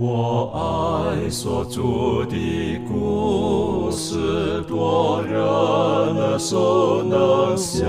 [0.00, 7.84] 我爱所著的故事，多人耳熟能详，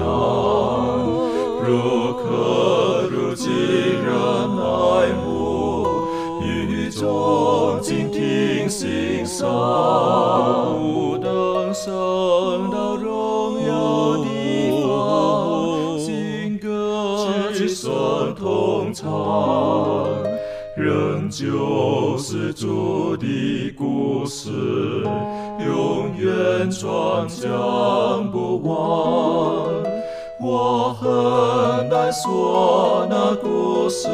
[1.64, 4.12] 如可如今人
[4.58, 5.86] 爱慕，
[6.42, 9.48] 语中静听欣赏，
[10.82, 14.26] 不等升到荣耀的
[14.82, 16.66] 方，新歌
[17.54, 19.08] 齐声同唱。
[20.76, 21.46] 仍旧
[22.22, 24.50] 是主的故事，
[25.66, 28.74] 永远传讲不完。
[30.42, 34.10] 我很难说那故事，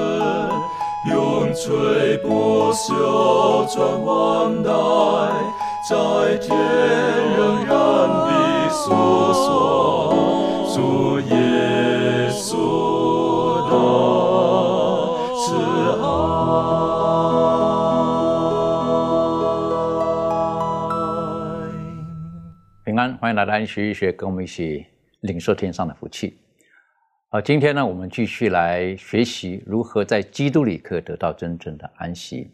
[1.12, 4.70] 永垂不朽传万代，
[5.90, 6.56] 在天
[7.36, 7.76] 仍然
[8.08, 8.84] 的诉
[9.34, 10.14] 说
[10.76, 11.34] 主耶
[23.26, 24.86] 欢迎来到安学医学，跟我们一起
[25.22, 26.38] 领受天上的福气。
[27.30, 32.52] 好，今天呢，我们继续来学习如何在基督里可以得到真正的安息。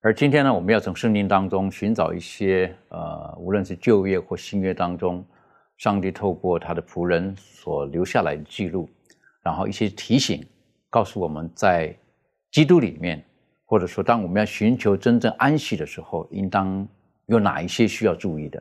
[0.00, 5.24] 而今天呢，我们要从圣经当中寻找一些呃，无论是旧约或新约当中，
[5.78, 8.90] 上帝透过他的仆人所留下来的记录，
[9.44, 10.44] 然后一些提醒，
[10.90, 11.96] 告诉我们在
[12.50, 13.24] 基督里面，
[13.64, 16.84] 或者说当我们要寻求真正安息的时候，应当
[17.26, 18.60] 有哪一些需要注意的。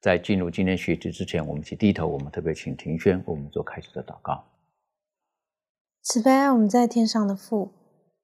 [0.00, 4.44] 在进入今天学习之前，我们一起低头，我们特别请庭轩为我们做开始的祷告。
[6.02, 7.72] 慈悲我们在天上的父，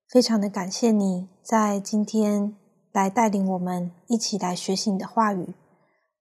[0.08, 2.56] 非常的感谢你在今天
[2.92, 5.52] 来带领我们一起来学习你的话语。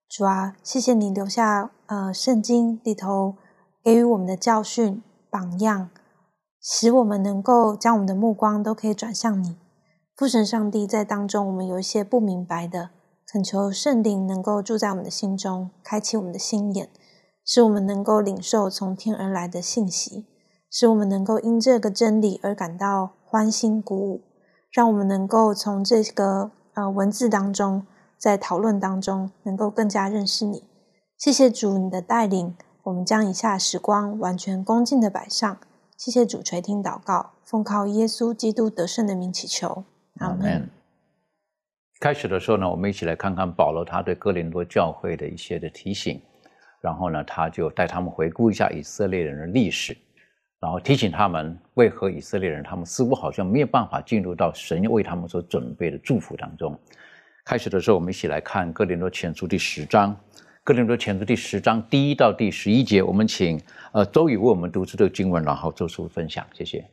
[0.08, 3.36] 主啊，谢谢你留下呃圣经里头
[3.82, 5.88] 给予我们的教训榜样，
[6.60, 9.56] 使我们能够将我们的目光都可以转向你。
[10.14, 12.90] 父神上帝在当中，我们有一些不明白的，
[13.28, 16.88] 恳求圣灵能够住在我们的心中，开启我们的心眼，
[17.44, 20.26] 使我们能够领受从天而来的信息。
[20.70, 24.22] 使我们能够因这个真理而感到欢欣鼓舞，
[24.70, 27.86] 让我们能够从这个呃文字当中，
[28.18, 30.64] 在讨论当中，能够更加认识你。
[31.16, 35.56] 谢谢主你的带领，我们将以下时光完全恭敬的摆上。
[35.96, 39.84] 谢谢主垂听祷告，奉靠耶稣基督得胜的名祈求，
[40.18, 40.68] 阿门。
[41.98, 46.20] 开始的时候呢，我们一起来看看保罗他对哥林多教会的一些的提醒，
[46.80, 49.96] 然后呢，他就带他们回顾一下以色列人的历史。
[50.58, 56.76] 然后提醒他们，为何以色列人他们似乎好像没有办法进入到神为他们所准备的祝福当中。
[57.44, 60.12] 开始的时候，我们一起来看《哥林多前书》第十章，
[60.64, 63.02] 《哥林多前书》第十章第一到第十一节。
[63.02, 63.60] 我们请
[63.92, 66.44] 呃周宇为我们读出这个经文，然后做出分享。
[66.52, 66.84] 谢谢。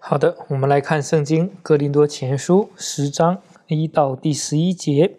[0.00, 3.36] 好的，我们来看圣经《哥林多前书》十章
[3.68, 5.18] 一到第十一节。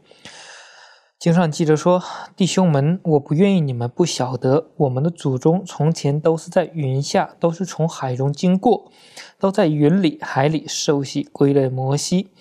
[1.20, 2.04] 经上记着说
[2.36, 8.92] ：“弟兄们，我不愿意你们不晓得，我们的祖宗从前都是在云下，都是从海中经过，
[9.40, 12.32] 都在云里海里受洗归了摩西，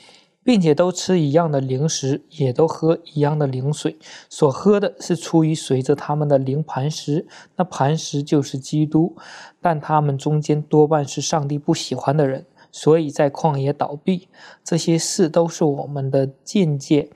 [0.43, 3.97] 并且都吃一样的灵食，也都喝一样的灵水。
[4.29, 9.17] 所喝的是出于随着他们的灵磐石，那磐石就是基督。
[9.61, 14.29] 但他们中间多半是上帝不喜欢的人，所以在旷野倒闭。
[14.65, 17.11] 这些事都是我们的见解。”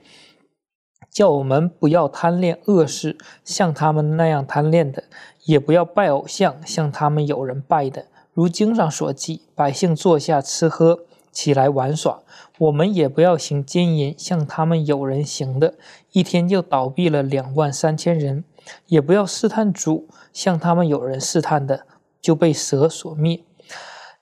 [1.09, 5.01] 叫我们不要贪恋恶事，像他们那样贪恋的；
[5.45, 8.05] 也不要拜偶像，像他们有人拜的。
[8.33, 10.99] 如经上所记，百姓坐下吃喝，
[11.31, 12.21] 起来玩耍。
[12.59, 15.73] 我们也不要行奸淫，像他们有人行的，
[16.11, 18.43] 一天就倒闭了两万三千人；
[18.85, 21.87] 也不要试探主，像他们有人试探的，
[22.21, 23.41] 就被蛇所灭。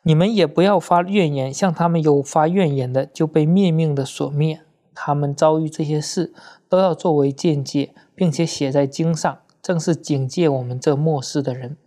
[0.06, 4.62] 你们也不要发怨言，像他们有发怨言的，就被灭命的所灭。
[4.94, 6.34] 他们遭遇这些事。
[6.68, 11.78] 都要作为见解，并且写在经上，正是警戒我们这末世的人。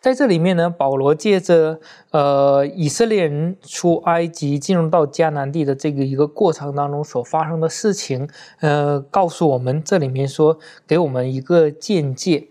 [0.00, 1.80] 在这里面呢，保罗借着
[2.10, 8.28] 呃以色列人出埃及进入到迦南地的这个一个过程当中所发生的事情，
[8.58, 12.48] 呃，告诉我们这里面说给我们一个见解。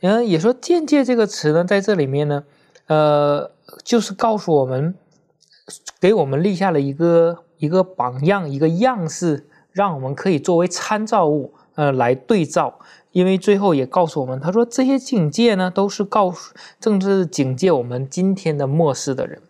[0.00, 2.44] 嗯，也说见解这个词呢，在这里面呢，
[2.86, 4.94] 呃，就是告诉我们，
[6.00, 9.46] 给我们立下了一个一个榜样，一个样式。
[9.72, 12.78] 让我们可以作为参照物，呃，来对照。
[13.10, 19.42] 因为最后也告诉我们，他说这些警戒呢，都是告诉，正是警戒我们今天的末世的人。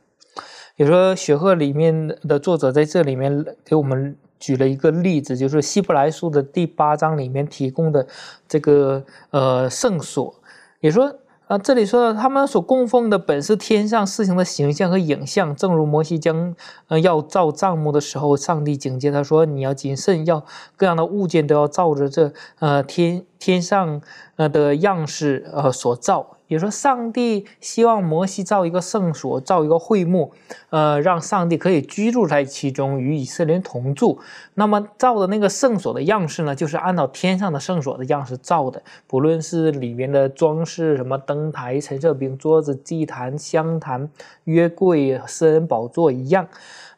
[0.76, 8.06] 比如说《雪鹤》里面的作者在这里面给我们举了一个例子，就是《希伯来书》的第八章里面提供的
[8.48, 10.34] 这个呃圣所，
[10.80, 11.14] 也说
[11.46, 16.56] 啊，这里说到他们所供奉的本是天上事情的形象和影像，正如摩西将
[17.02, 20.42] 要造帐幕的时候，上帝警戒他说：“你要谨慎，要
[20.74, 24.00] 各样的物件都要照着这呃天天上
[24.36, 30.32] 呃的样式呃所造。”也说上帝希望摩西造一个圣所，造一个会幕，
[30.70, 34.20] 呃，让上帝可以居住在其中，与以色列人同住。
[34.54, 44.08] 那么造的那个圣所的样式呢，就是按照天上的圣所的样式造的，不论是里面的装饰，什么灯台、陈设饼、桌子、祭坛、香坛、
[44.44, 46.46] 约柜、私人宝座一样，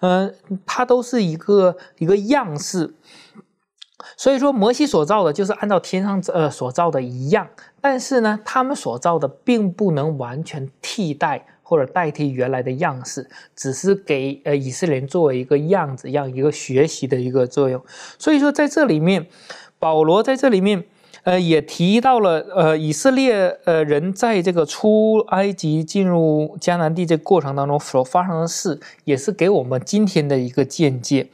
[0.00, 0.34] 嗯，
[0.66, 2.92] 它都是一个一个样式。
[4.16, 7.48] 所以说，摩西所造的就是按照天上呃所造的一样，
[7.80, 17.82] 但是呢，他们所造的并不能完全替代或者代替原来的样式，只是给呃以色列人作为一个样子，样一个学习的一个作用。
[18.18, 19.26] 所以说，在这里面，
[19.78, 20.84] 保罗在这里面
[21.24, 31.28] 呃也提到了呃以色列呃人在这个出埃及进入迦南地这过程当中所发生的事，也是给我们今天的一个见解。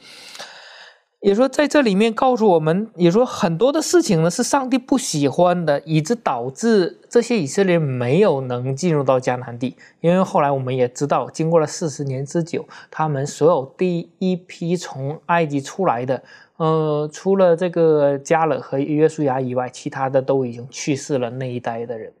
[1.23, 9.77] 也说在这里面告诉我们，也说很多的事情呢是上帝不喜欢的，以致导致这些以色列没有能进入到迦南地。
[10.01, 16.21] 因为后来我们也知道，经过了四十年之久，他们所有第一批从埃及出来的，
[16.57, 22.11] 呃，除了这个加勒和约书亚以外，其他的都已经去世了那一代的人。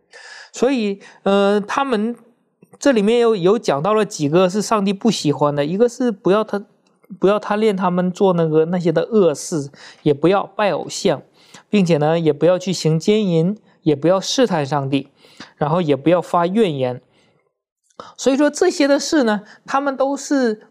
[0.53, 2.15] 所以，呃，他们
[2.79, 6.63] 这里面有有讲到了几个是上帝不喜欢的，一个是不要他。
[7.19, 9.71] 不要贪恋他们做那个那些的恶事，
[10.01, 11.21] 也不要拜偶像，
[11.69, 15.09] 并且呢，也不要去行奸淫，也不要试探上帝，
[15.57, 17.01] 然后也不要发怨言。
[18.17, 20.67] 所以说这些的事呢，他们都是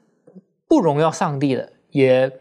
[0.67, 2.40] 不荣耀上帝的，也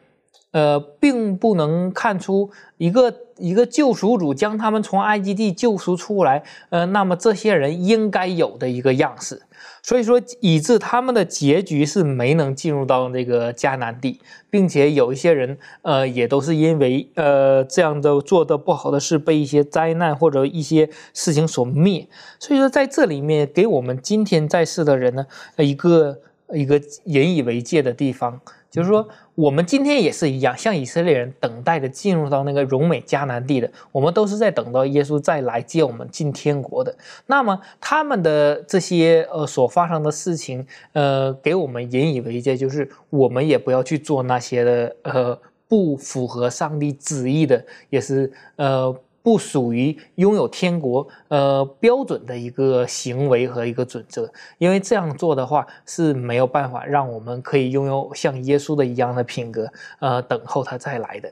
[0.51, 9.41] 呃，并不能看出一个一个救赎主将他们从埃及地救赎出来，呃，那么这些人应该有的一个样式。
[9.83, 14.19] 所以说，以致他们的结局是没能进入到那个迦南地，
[14.49, 22.07] 并且有一些人，呃，也都是因为呃这样的做的不好的事，被一些灾难或者一些事情所灭。
[22.39, 25.25] 所以说，在这里面给我们今天在世的人呢，
[25.57, 26.19] 一个
[26.53, 28.39] 一个引以为戒的地方。
[28.69, 29.05] 就是说，
[29.41, 36.95] 我们今天也是一样，像以色列人等待着进入到那个荣美迦南地的，我们都是在等到耶稣再来接我们进天国的。
[37.25, 48.95] 那么他们的这些呃所发生的事情，呃，给我们引以为戒，就是我们也不要去做那些的呃不符合上帝旨意的，也是呃。
[49.23, 61.31] 不属于拥有天国呃标准的一个行为和一个准则，因为这样做的话是没有办法让我们可以拥有像耶稣的一样的品格，呃，等候他再来的。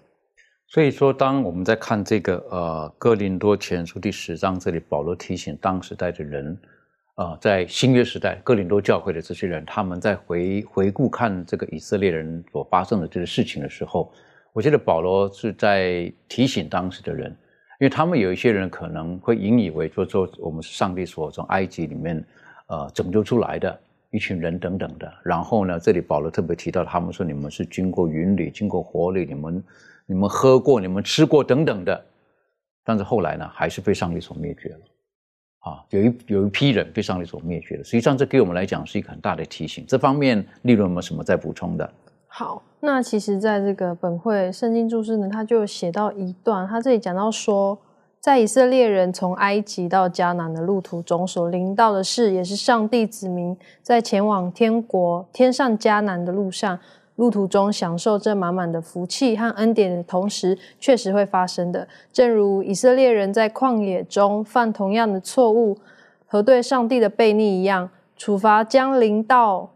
[0.68, 6.56] 所以说，当我们在看这个呃哥林多前书第十章这里，保罗提醒当时代的人，
[7.16, 14.14] 呃，在新约时代哥林多教会的这些人，他们在回回顾看这个以色列人所发生的这个事情的时候，
[14.54, 17.36] 我觉得保罗是在提醒当时的人。
[17.80, 22.24] 因为他们有一些人可能会引以为说说我们是上帝所从埃及里面
[22.68, 23.80] 呃拯救出来的
[24.12, 29.64] 一群人等等的，然后呢，这里保罗特别提到他们说你们是经过云里、经过火里，你们
[30.08, 32.06] 你们喝过、你们吃过等等的，
[32.84, 34.80] 但是后来呢，还是被上帝所灭绝了
[35.60, 35.86] 啊！
[35.92, 37.84] 有一有一批人被上帝所灭绝了。
[37.84, 39.86] 实际上，这给我们来讲是一个很大的提醒。
[39.88, 41.94] 这方面，利润有没有什么再补充的？
[42.32, 47.78] 好，那其实，在这个本会圣经注释呢，他就写到一段，他这里讲到说，
[48.20, 56.80] 在以色列人从埃及到迦南的路途中所临到的事，也是上帝子民在前往天国、天上迦南的路上，
[57.16, 61.86] 路途中享受这满满的福气和恩典的同时，确实会发生的。
[62.14, 65.76] 正如以色列人在旷野中犯同样的错误
[66.28, 69.72] 和对上帝的悖逆一样，处罚将临到。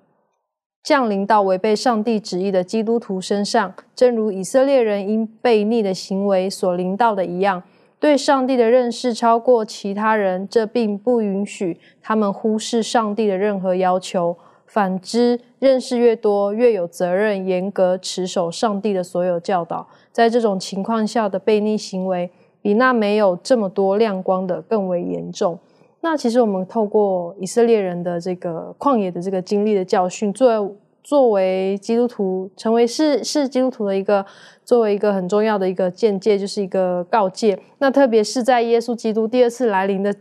[0.84, 7.64] 降临到违背上帝旨意的基督徒身上，正如以色列人因悖逆的行为所临到的一样。
[8.02, 14.36] 对上帝的认识超过其他人，这并不允许他们忽视上帝的任何要求。
[14.66, 19.88] 反之，认识越多，越有责任严格持守上帝的所有教导。
[20.12, 22.30] 在这种情况下的悖逆行为，
[22.62, 25.58] 比那没有这么多亮光的更为严重。
[26.06, 34.26] 那其实我们透过以色列人的这个旷野的这个经历的教训，作为作为基督徒，成为是是基督徒的一个
[34.66, 37.58] 作为一个很重要的一个见解，就是一个告诫。
[37.78, 40.14] 那特别是在耶稣基督第二次来临的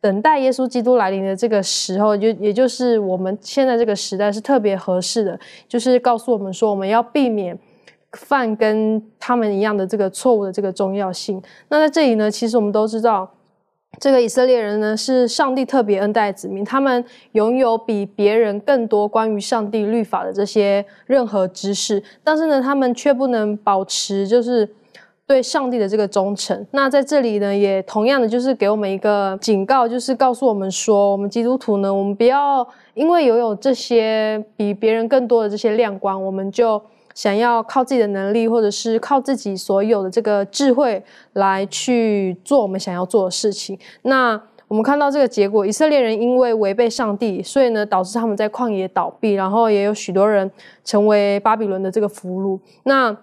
[0.00, 5.36] 等待耶稣基督来临的这个时候，就也就是我们现在这个时代是特别合适的，
[5.66, 7.58] 就是告诉我们说，我们要避免
[8.12, 11.42] 犯跟他们一样的这个错误的这个重要性。
[11.70, 13.28] 那在这里呢，其实我们都知道。
[14.00, 24.68] 这个以色列人呢，是上帝特别恩待子民，他们拥有比别人更多关于上帝律法的这些任何知识，但是呢，他们却不能保持就是
[25.26, 26.66] 对上帝的这个忠诚。
[26.72, 36.82] 那在这里呢，也同样的就是给我们一个警告，就是告诉我们说，我们基督徒呢，我们不要因为拥有这些比别人更多的这些亮光，我们就。
[37.14, 41.02] 想要靠自己的能力，或者是靠自己所有的这个智慧
[41.34, 43.78] 来去做我们想要做的事情。
[44.02, 50.50] 那我们看到这个结果，以色列人因为违背上帝，所以呢导致他们在旷野倒闭，然后也有许多人
[50.84, 52.58] 成为巴比伦的这个俘虏。
[52.82, 53.16] 那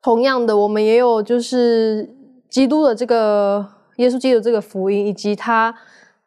[0.00, 2.08] 同样的，我们也有就是
[2.48, 5.74] 基督的这个耶稣基督这个福音，以及他。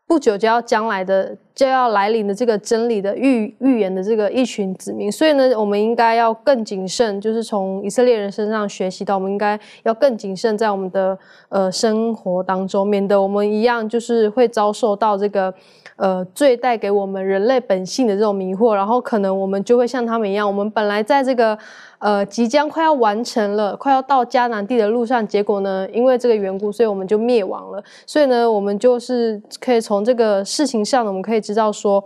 [0.07, 11.17] 不久就要将来的就要来临的这个真理的预预言的这个一群子民，所以呢，我们应该要更谨慎，就是从以色列人身上学习到，我们应该要更谨慎在我们的
[11.49, 15.53] 呃生活当中，免得我们一样就是会遭受到这个
[15.97, 21.57] 呃罪带给我们人类本性的这种迷惑，然后可能我们就会像他们一样，我们本来在这个。
[21.99, 27.83] 呃，即将快要完成了，快要到迦南地的路上，结果呢，因为这个缘故，所以我们就灭亡了。
[28.05, 32.03] 所以呢，我们就是可以从这个事情上，我们可以知道说，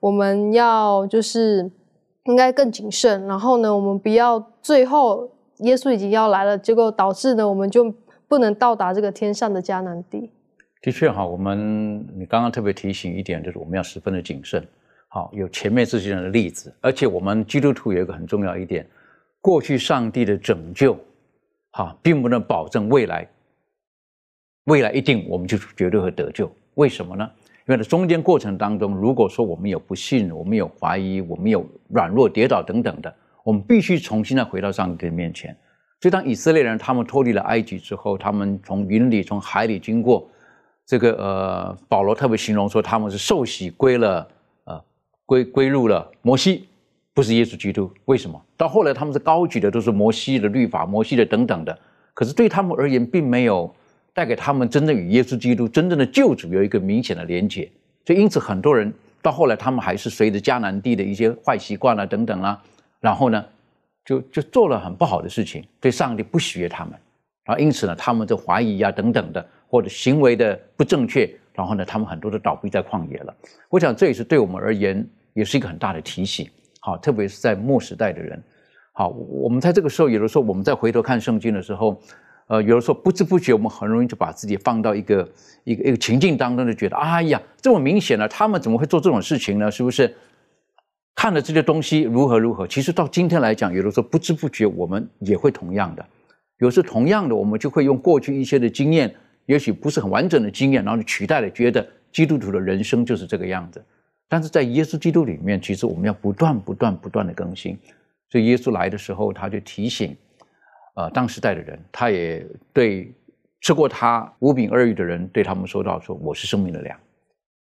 [0.00, 1.70] 我们要就是
[2.24, 3.26] 应该更谨慎。
[3.26, 7.92] 然后呢，我们不要最后耶稣已经要来了，结果导致呢，我们就
[8.26, 10.30] 不能到达这个天上的迦南地。
[10.84, 14.62] 的确哈，我们你刚刚特别提醒一点，就是我们要十分的谨慎。
[15.08, 18.86] 好，有前面这些人的例子，而且我们基督徒有一个很重要一点。
[19.40, 20.94] 过去上帝的拯救，
[21.70, 23.26] 哈，并不能保证未来。
[24.64, 26.54] 未来一定我们就绝对会得救？
[26.74, 27.30] 为什么呢？
[27.66, 33.10] 因为在中间过程当中，如果说我们有不信，我们有怀疑，我们有软弱、跌倒等等的，
[33.42, 35.56] 我们必须重新的回到上帝的面前。
[36.02, 40.28] 所以，当以色列人他们脱离了埃及之后，他们从云里、从海里经过，
[40.86, 44.28] 这个呃，保罗特别形容说，他们是受洗归了，
[44.64, 44.84] 呃，
[45.24, 46.68] 归归入了摩西。
[47.14, 48.44] 不是耶稣基督，为什么？
[48.56, 51.78] 到后来他们是高举的都是摩西的律法、摩西的等等的，
[52.12, 53.72] 可是对他们而言，并没有
[54.12, 57.70] 带给他们真正与耶稣基督真正的救主有一个明显的连结。
[58.04, 62.60] 所以因此很多人到后来，他们还是随着迦南地的一些坏习惯啊等等啦，
[62.98, 63.44] 然后呢，
[64.04, 66.94] 就就做了很不好的事情，对上帝不喜悦他们，
[67.44, 73.34] 然后因此呢，他们就怀疑啊等等的，或者行为的不正确，然后呢，他们很多都倒闭在旷野了。
[73.68, 76.48] 我想这也是对我们而言，也是一个很大的提醒。
[76.78, 78.40] 好，特别是在末时代的人，
[78.92, 82.00] 好，我们在这个时候，有的时候我们再回头看圣经的时候，
[82.46, 85.28] 呃，有的时候不知不觉，我们很容易就把自己放到一个
[85.64, 89.68] 一个一个情境当中，就觉得，哎呀，这么明显了，他们怎么会做这种事情呢？
[89.68, 90.14] 是不是？
[91.16, 92.64] 看了这些东西如何如何？
[92.68, 96.06] 其实到今天来讲，有的时候不知不觉，我们也会同样的，
[96.58, 99.12] 有时同样的，我们就会用过去一些的经验，
[99.46, 103.84] 也许不是很完整的经验，然后取代了，觉得基督徒的人生就是这个样子。
[104.28, 107.78] 但是在耶稣基督里面，其实我们要不断、不断、不断的更新。
[108.30, 110.16] 所以耶稣来的时候，他就提醒，
[110.96, 113.12] 呃，当时代的人，他也对
[113.60, 116.98] 吃过他五饼二鱼的人，对他们说到说：“我是生命的粮。”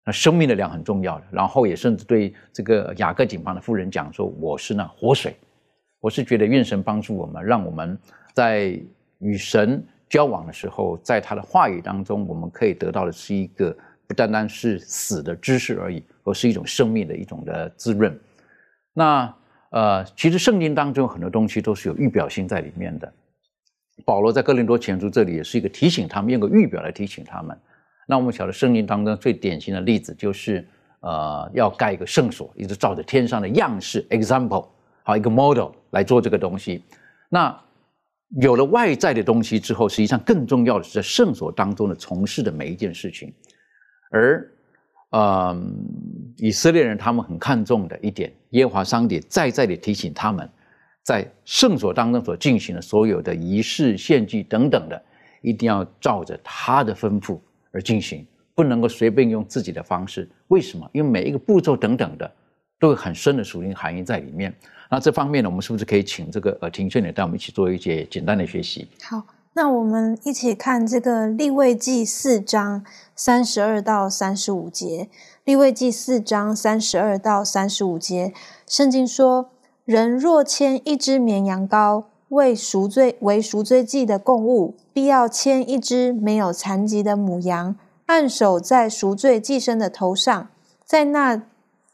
[0.07, 1.25] 那生命的粮很重要的。
[1.31, 5.35] 然后也甚至对这个雅各井旁的妇人讲说：“我是那活水。”
[6.01, 7.99] 我是觉得愿神帮助我们，让我们
[8.33, 8.79] 在
[9.19, 13.77] 与神交往的时候，在他的话语当中，我们可以得到的是一个。
[14.07, 18.15] 不单单是死的知识而已，而是一种生命的一种的滋润。
[18.93, 19.35] 那
[19.71, 23.11] 呃，其实圣经当中很多东西都是有预表性在里面的。
[24.05, 27.59] 保罗在哥林多前书这里也是一个提醒他们，用个预表来提醒他们。
[28.07, 30.63] 那我们晓得圣经当中最典型的例子就是
[31.01, 34.69] 呃，要盖一个圣所，一直照着天上的样式 （example）
[35.03, 36.85] 好一个 model 来做这个东西。
[37.31, 37.59] 那
[38.41, 43.33] 有了外在的东西之后，实际上更重要的是在圣所当中的从事的每一件事情。
[44.11, 44.51] 而，
[45.11, 45.73] 嗯，
[46.37, 50.49] 以色列人他们很看重的一点，耶和华上帝再再的提醒他们，
[51.03, 55.01] 在圣所当中所进行的所有的仪式、献祭等等的，
[55.41, 57.39] 一定要照着他的吩咐
[57.71, 60.29] 而进行，不能够随便用自己的方式。
[60.49, 60.89] 为什么？
[60.93, 62.31] 因为每一个步骤等等的，
[62.81, 64.53] 都有很深的属灵含义在里面。
[64.95, 68.87] 那这方面呢，我们是不是可以请这个呃庭训呢，带我们一起做一些简单的学习？
[69.03, 69.21] 好。
[69.57, 72.85] 那我们一起看这个立位记四章
[73.17, 75.09] 三十二到三十五节。
[75.45, 78.33] 立位记四章三十二到三十五节，
[78.69, 79.51] 圣经说：
[79.85, 87.75] 人若牵一只绵羊羔为赎罪为赎罪祭的供物，必要牵一只没有残疾的母羊，
[88.07, 90.49] 按手在赎罪祭牲的头上，
[90.85, 91.43] 在那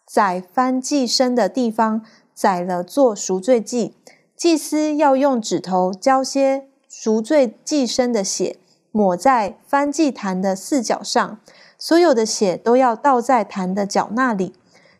[0.06, 2.02] 宰翻祭牲的地方
[2.40, 3.94] 宰了做赎罪祭。
[4.34, 6.68] 祭司要用指头浇些。
[6.92, 8.56] 赎罪祭牲的血
[8.90, 11.38] 抹在翻祭坛的四角上，
[11.78, 14.54] 所有的血都要倒在坛的角那里，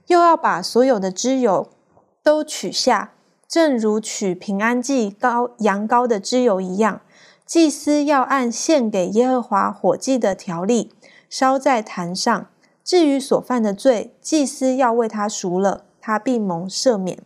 [0.07, 1.69] 又要把所有的脂油
[2.23, 3.13] 都取下，
[3.49, 7.01] 正如取平安祭羔羊羔的脂油一样。
[7.45, 10.93] 祭司要按献给耶和华火祭的条例
[11.29, 12.47] 烧在坛上。
[12.85, 17.19] 至于所犯的罪，祭司要为他赎了，他必蒙赦免。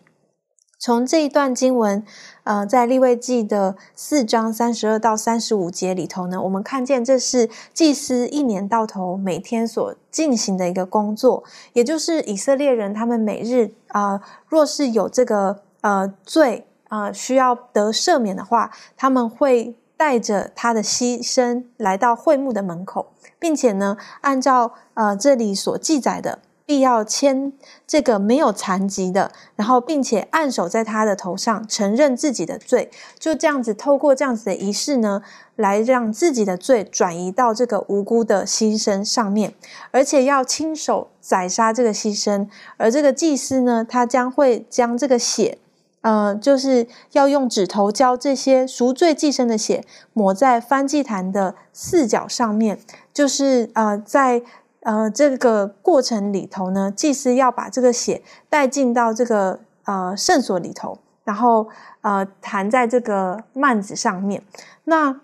[0.84, 2.04] 从这一段经文，
[2.42, 23.06] 呃，在立位记的四章三十二到三十五节里头呢，我们看见这是祭司一年到头每天所进行的一个工作，也就是以色列人他们每日啊，若是有这个呃罪呃需要得赦免的话，他们会带着他的牺牲来到会幕的门口，
[23.38, 26.40] 并且呢，按照呃这里所记载的。
[26.66, 27.52] 必要牵
[27.86, 35.20] 这个没有残疾的，然后并且按手在他的头上，承认自己的罪，就这样子透过这样子的仪式呢，
[35.56, 39.52] 来让自己的罪转移到这个无辜的牺牲上面，
[39.90, 45.58] 而且要亲手宰杀这个牺牲，而这个祭司呢，他将会将这个血，
[46.00, 52.78] 呃，就是要用指头浇这些赎罪祭牲的血，抹在翻祭坛的四角上面，
[53.12, 54.42] 就是呃在。
[54.84, 61.68] 呃，这个过程里头呢，祭司要把这个血带进到这个呃圣所里头，然后
[62.02, 64.44] 呃弹在这个幔子上面。
[64.84, 65.20] 那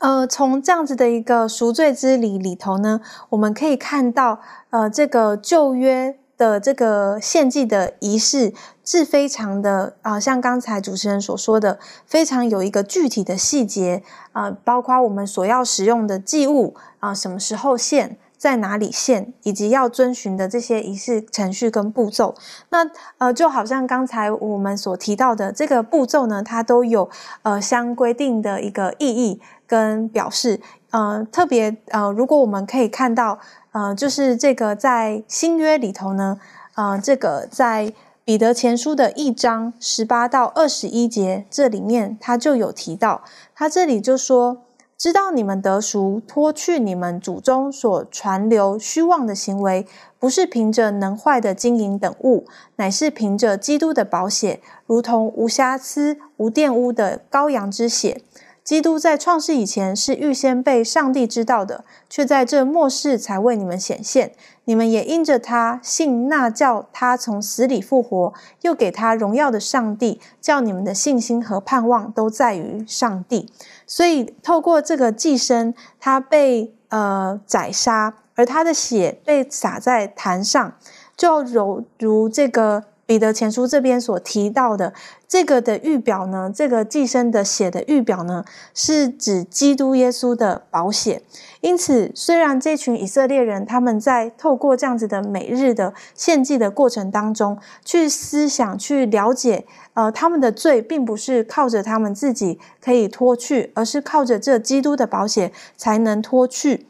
[0.00, 8.52] 呃，从这样子的一个赎罪之礼里头呢，我们可以看到，呃，这个旧约的这个献祭的仪式
[8.84, 18.18] 是非常的啊，像刚才主持人所说的，非常有一个具体的细节啊，包括我们所要使用的祭物啊，什么时候献。
[18.40, 22.34] 在哪里献，以及要遵循的这些仪式程序跟步骤，
[22.70, 27.10] 那呃，就好像刚才我们所提到的这个步骤呢，它都有
[27.42, 30.58] 呃相规定的一个意义跟表示。
[30.90, 33.38] 呃，特别呃，如果我们可以看到，
[33.72, 36.40] 呃，就是这个在新约里头呢，
[36.76, 37.92] 呃，这个在
[38.24, 43.22] 彼得前书的一章十八到二十一节这里面，他就有提到，
[43.54, 44.62] 他这里就说。
[45.00, 49.86] 知道你们得赎，脱去你们祖宗所传流虚妄的行为，
[50.18, 52.44] 不是凭着能坏的金银等物，
[52.76, 58.20] 乃是凭着基督的宝血，如同无瑕疵、无玷污的羔羊之血。
[58.62, 64.32] 基督在创世以前是预先被上帝知道的，却在这末世才为你们显现。
[64.64, 73.50] 你们也因着他信那叫他从死里复活，又给他荣耀的上帝，叫你们的信心和盼望都在于上帝。
[73.92, 80.76] 所以，透过这个寄生，他被呃宰杀，而他的血被洒在坛上，
[81.16, 82.84] 就犹如这个。
[83.10, 84.92] 彼得前书这边所提到的
[85.26, 91.20] 这个的预表呢，这个寄生的血的预表呢，是指基督耶稣的保险。
[91.60, 106.86] 因此，虽然这群以色列人他们在透过这样子的每日的献祭的过程当中，去思想、去了解，呃，他们的罪并不是靠着他们自己可以脱去，而是靠着这基督的保险才能脱去。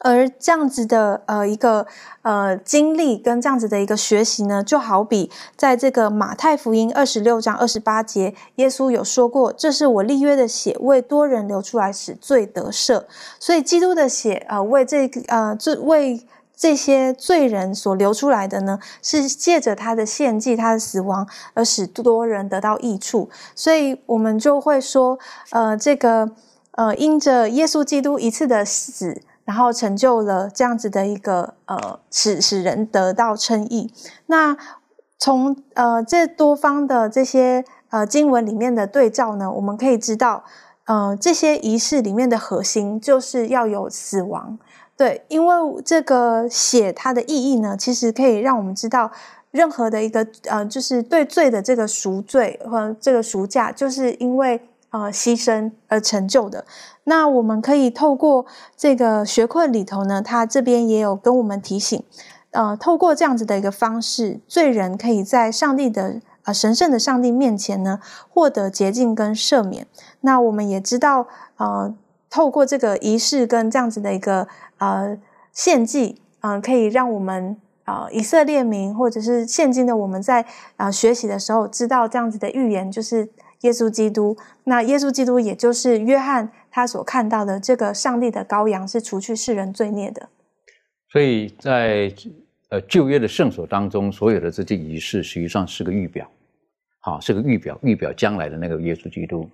[0.00, 1.86] 而这样子的呃一个
[2.20, 13.04] 呃经历跟这样子的一个学习呢，就好比在这个马太福音二十六章二十八节，耶稣有说过：“这是我立约的血，为多人流出来，使罪得赦。”
[13.40, 16.22] 所以基督的血呃为这呃这为
[16.54, 23.30] 这些罪人所流出来的呢，是借着他的献祭、他的死亡而使多人得到益处。
[23.54, 25.18] 所以我们就会说，
[25.50, 26.30] 呃，这个
[26.72, 29.22] 呃因着耶稣基督一次的死。
[29.46, 33.90] 然后成就了这样子的一个呃，使使人得到称义。
[34.26, 34.56] 那
[35.18, 40.42] 从呃这多方的这些呃经文里面的对照呢，我们可以知道，
[40.86, 44.58] 呃这些仪式里面的核心就是要有死亡。
[44.96, 45.54] 对，因为
[45.84, 49.12] 这个血它的意义呢，其实可以让我们知道，
[49.52, 54.60] 任何的一个呃，就是对罪的这个赎罪和这个赎价，就是因为。
[54.96, 56.64] 呃，牺牲而成就的。
[57.04, 62.02] 那我们可以透过这个学困里头呢，他这边也有跟我们提醒，
[62.52, 69.86] 呃，透过这样子的一个方式，罪人可以在上帝的呃神圣的上帝面前呢，获得洁净跟赦免。
[70.22, 71.26] 那我们也知道，
[71.58, 71.94] 呃，
[72.30, 75.18] 透过这个仪式跟这样子的一个呃
[75.52, 77.54] 献祭，嗯，可以让我们
[77.84, 80.46] 啊以色列民或者是现今的我们在
[80.78, 83.28] 啊学习的时候，知道这样子的预言就是。
[83.62, 90.28] 耶稣基督，那耶稣基督也就是约翰他所看到的这个上帝的羔羊，是除去世人罪孽的。
[91.10, 92.12] 所以在
[92.68, 96.28] 呃旧约的圣所当中，所有的这些仪式实际上是个预表，
[97.00, 99.48] 好，是个预表，预表将来的那个耶稣基督。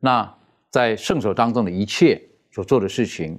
[0.00, 0.32] 那
[0.70, 2.20] 在圣所当中的一切
[2.52, 3.38] 所做的事情，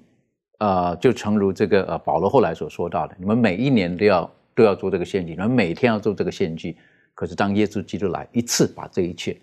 [0.57, 6.75] 呃，就诚如这个呃保罗后来所说到的，你们每一年都要都要做这个献祭，你们每天要做这个献祭。
[7.13, 9.37] 可是当耶稣基督来一次把这一切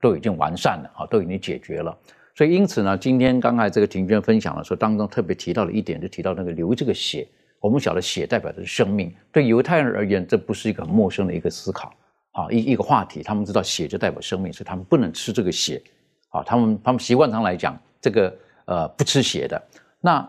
[0.00, 1.96] 都已经完善了啊，都已经解决了。
[2.34, 7.26] 所以因此呢，今天刚才这个庭娟分享的时候当中特别提到了一点，就提到那个流这个血。
[7.60, 11.92] 我们晓得血代表的是生命，对犹太人而言，这不是一个很陌生的一个思考
[12.30, 13.20] 啊，一一个话题。
[13.24, 15.82] 他们知道血就代表生命，所以他们不能吃这个血
[16.28, 16.40] 啊。
[16.44, 18.32] 他们他们习惯上来讲，这个
[18.66, 19.60] 呃不吃血的。
[20.00, 20.24] 那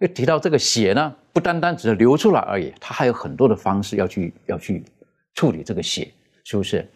[0.00, 4.84] 又提到这个血呢，不单单只是流出来而已，它还有很多的方式要去要去
[5.32, 6.12] 处理这个血，
[6.44, 6.86] 是不是？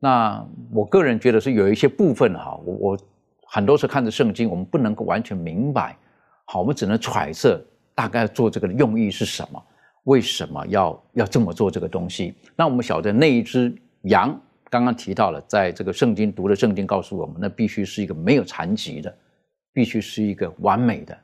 [0.00, 2.98] 那我个人觉得是有一些部分哈，我我
[3.46, 5.96] 很多时候看着圣经，我们不能够完全明白，
[6.46, 7.64] 好，我们只能揣测。
[7.92, 9.62] 大概做这个的用意是什么？
[10.04, 12.34] 为什么要要这么做这个东西？
[12.56, 19.14] 那我们晓得那一只羊，刚刚提到了，在这个圣经读的圣经告诉我们，那必须是一个没有残疾的，
[19.74, 21.18] 必须是一个完美的。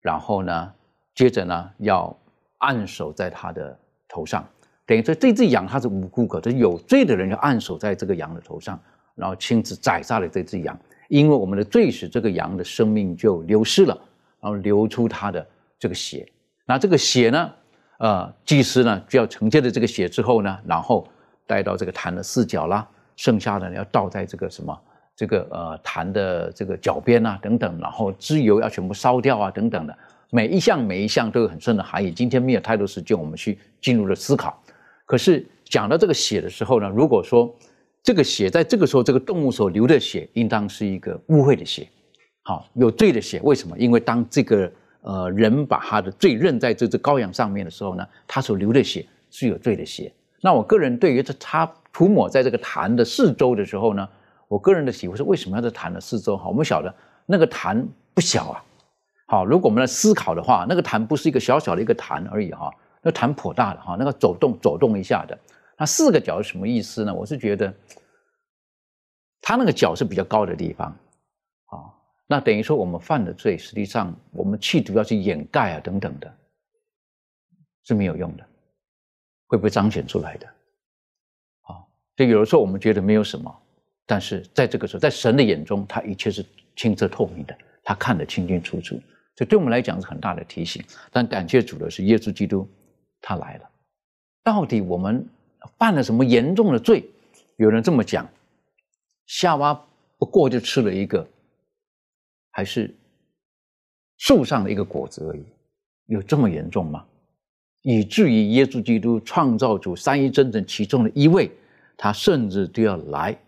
[0.00, 0.72] 然后呢，
[1.14, 2.16] 接着呢，要
[2.58, 4.48] 按手在他的头上，
[4.86, 8.80] 等于说这只羊它是无辜可，这有罪的人要按手在这个羊的头上，
[9.14, 13.98] 然后亲自宰杀了这只羊，因为我们的罪使这个羊的生命就流失了，
[14.40, 15.46] 然后流出它的。
[15.78, 16.26] 这个血，
[16.64, 17.52] 那这个血呢？
[17.98, 21.06] 呃，祭司呢就要承接了这个血之后呢，然后
[21.46, 24.80] 带到这个坛的四角啦，剩下的要倒在这个什么
[25.14, 29.98] 这个呃坛的这个脚边啊等等，然后脂油要全部烧掉啊等等的，
[30.30, 32.10] 每一项每一项都有很深的含义。
[32.10, 34.58] 今天没有太多时间，我们去进入了思考。
[35.06, 37.54] 可是讲到这个血的时候呢，如果说
[38.02, 41.88] 这个血在这个时候这个动物所流的血，应当是一个污秽的血，
[42.42, 43.40] 好有罪的血。
[43.42, 43.78] 为什么？
[43.78, 44.70] 因为当这个
[45.02, 50.12] 呃，人把他的罪认在这只羔羊上面的时候呢，他所流的血是有罪的血。
[50.40, 54.08] 那我个人对于这他涂抹在这个坛的四周的时候呢，
[54.48, 56.36] 我个人的体会是，为什么要在坛的四周？
[56.36, 56.92] 哈，我们晓得
[57.24, 58.64] 那个坛不小啊。
[59.26, 62.72] 好，如果我们来思考的话，那个坛不是一个小小的一个坛而已哈，
[63.06, 65.38] 那坛颇大的哈，那个走动走动一下的，
[65.78, 67.14] 那四个角是什么意思呢？
[67.14, 67.72] 我是觉得，
[69.40, 70.88] 它那个角是比较高的地方，
[71.66, 71.86] 啊。
[72.26, 76.36] 那等于说，我们犯的罪，实际上我们企图要去掩盖啊，等等的，
[77.84, 78.44] 是没有用的，
[79.46, 80.46] 会不会彰显出来的？
[81.68, 81.78] 啊，
[82.16, 83.56] 所以有的时候我们觉得没有什么，
[84.04, 88.96] 但是在这个时候，在神的眼中，他一切是清澈透明的，他看得清清楚楚，
[89.36, 90.84] 所以对我们来讲是很大的提醒。
[91.12, 92.68] 但感谢主的是，耶稣基督
[93.20, 93.70] 他来了。
[94.42, 95.26] 到底我们
[95.78, 97.04] 犯了什么严重的罪？
[97.56, 98.28] 有人这么讲，
[99.26, 99.80] 夏娃
[100.18, 101.26] 不过就吃了一个。
[102.50, 102.90] 还是
[104.16, 105.44] 树上的一个果子而已，
[106.06, 107.04] 有这么严重吗？
[107.82, 111.50] 以至于耶稣基督创造主三一真正其中的一位，
[111.98, 113.38] 他甚至都要来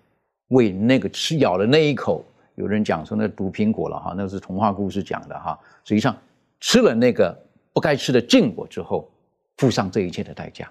[0.48, 2.22] 为那个吃咬的那一口，
[2.54, 5.59] 有人讲说那毒苹果了哈，那是童话故事讲的哈。
[5.85, 6.14] 实际上
[6.61, 7.35] 吃了那个
[7.72, 9.11] 不该吃的禁果之后，
[9.59, 10.68] 付上这一切的代价，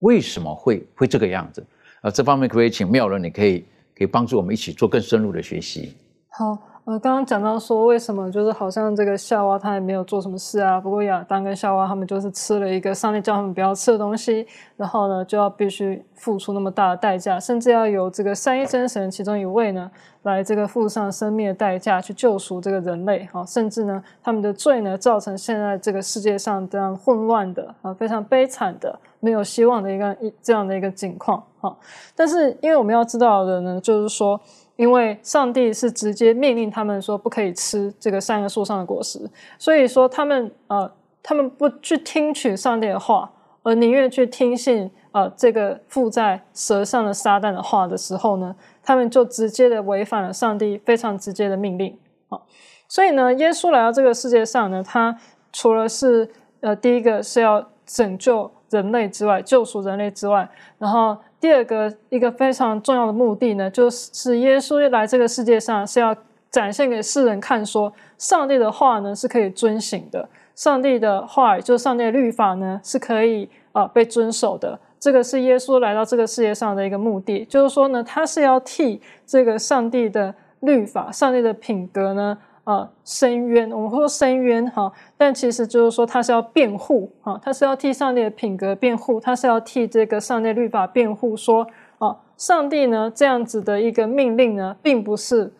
[0.00, 1.64] 为什么会会这个样子？
[2.02, 3.64] 啊，这方面可以请妙人，你可以
[3.96, 5.94] 可以帮助我们一起做更深入的学习。
[6.28, 6.75] 好。
[6.86, 10.80] 呃，刚刚讲到说，为什么就是好像这个夏娃她也没有做什么事啊？
[10.80, 14.46] 不过亚当跟夏娃他们就是吃了一个上帝叫他们不要吃的东西，
[14.76, 19.90] 然后呢就要必须付出那么大的代价，甚至要有这个三一真神其中一位呢
[20.22, 23.26] 来这个付上生命的代价去救赎这个人类。
[23.32, 31.42] 哈，甚至呢他们的罪呢造成现在这个世界上这样混乱的啊非常悲惨的没有希望的一个一这样的一个境况。
[31.58, 31.76] 哈，
[32.14, 34.40] 但是因为我们要知道的呢，就是说。
[34.76, 39.18] 因为上帝是直接命令他们说不可以吃这个三个树上的果实，
[39.58, 40.90] 所以说他们呃，
[41.22, 52.38] 他们不去听取上帝的话，而宁愿去听信呃这个附在舌上的撒旦的话的时候呢，他们就直接的违反了上帝非常直接的命令啊。
[52.86, 55.18] 所以呢，耶稣来到这个世界上呢，他
[55.52, 60.46] 除了是呃第一个是要拯救人类之外，救赎人类之外，
[60.78, 61.16] 然后。
[61.40, 66.16] 第二个一个非常重要的目的呢，就是耶稣来这个世界上是要
[66.50, 74.78] 展现给世人看，说上帝的话呢是可以遵行的，上帝的话就是上帝的律法呢是可以啊被遵守的。
[74.98, 82.38] 这个是耶稣来到这个世界上的一个目的，就是说呢，他是要替这个上帝的律法、上帝的品格呢。
[82.66, 91.64] 啊，深渊，我们说深渊哈，但其实就是说他是要辩护啊，他是要替上帝的品格辩护，他是要替这个上帝律法辩护，说
[91.98, 95.52] 啊，上帝呢这样子的一个命令呢，并不是，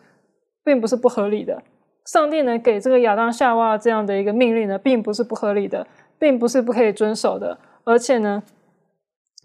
[0.65, 1.63] 并不是不合理的，
[2.07, 5.87] 上帝呢给这个亚当夏娃这样的一个命令呢，并不是不合理的，
[6.19, 8.43] 并不是不可以遵守的，而且呢，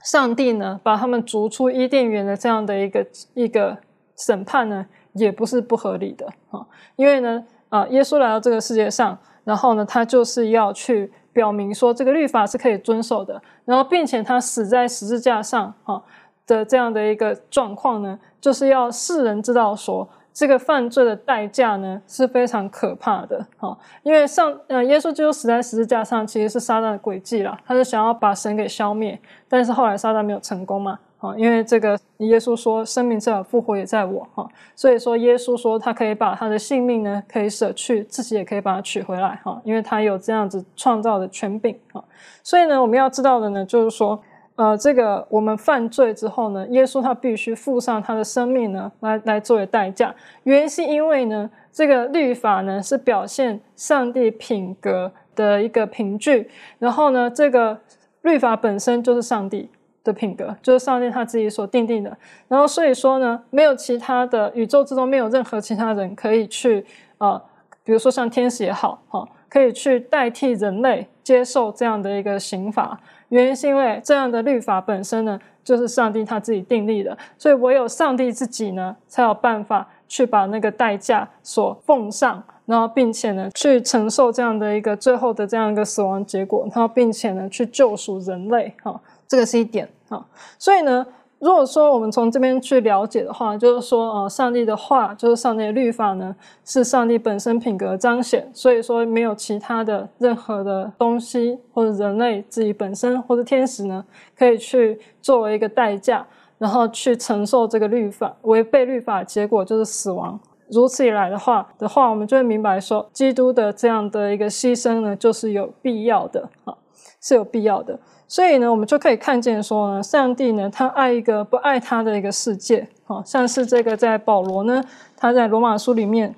[0.05, 3.79] 上帝呢把他们逐出伊甸园的这样的一个一个
[4.17, 4.87] 审判呢。
[5.13, 6.65] 也不是不合理的啊，
[6.97, 16.03] 因为呢，啊，耶稣来到这个世界上，然后呢，他就是要去表明说这个律法是可以遵守的，然后并且他死在十字架上啊
[16.47, 20.09] 的这样的一个状况呢，就是要世人知道说。
[20.35, 42.05] 这个犯罪的代价呢是非常可怕的，哈，因为上呃耶稣基督死在十字架上，其实是撒旦的诡计啦，他是想要把神给消灭，但是后来撒旦没有成功嘛，啊，因为这个耶稣说生命在我，复活也在我，哈，所以说耶稣说他可以把他的性命呢可以舍去，自己也可以把它取回来，哈，因为他有这样子创造的权柄，哈，
[42.43, 44.23] 所以呢我们要知道的呢就是说。
[44.55, 50.15] 呃，这个我们犯罪之后呢，耶稣他必须付上他的生命呢，来来作为代价。
[50.43, 57.81] 原因是因为呢，这个律法呢是表现上帝品格的一个凭据，然后呢，这个
[58.21, 59.71] 律法本身就是上帝
[60.05, 62.17] 的品格，就是上帝他自己所定定的。
[62.49, 66.85] 然后所以说呢，没有其他的宇宙之中没有任何其他人可以去
[67.19, 67.41] 呃，
[67.85, 72.99] 比如说像天使也好，哈，可以去代替人类接受这样的一个刑罚。
[73.29, 89.01] 原因是因为这样的律法本身呢，就是上帝他自己定立的，所以唯有上帝自己呢，才有办法去把那个代价所奉上，然后并且呢，去承受这样的一个最后的这样一个死亡结果，然后并且呢，去救赎人类，哈，
[89.33, 90.27] 这个是一点，哈，
[90.59, 91.07] 所以呢。
[91.39, 104.05] 如果说我们从这边去了解的话，就是说，呃，上帝的话，就是上帝的律法呢，是上帝本身品格彰显，所以说没有其他的任何的东西或者人类自己本身或者天使呢，
[104.39, 106.25] 可以去作为一个代价，
[106.59, 110.39] 然后去承受这个律法违背律法，结果就是死亡。
[110.69, 116.77] 如此一来的话的话，我们就会明白说，基督的这样的一个牺牲呢，就是有必要的啊，
[117.21, 117.99] 是有必要的。
[118.33, 124.83] 所以呢，我们就可以看见说呢，上帝呢，他爱一个不爱他的一个世界，好像是这个在保罗呢，
[125.19, 126.35] 他在罗马书里面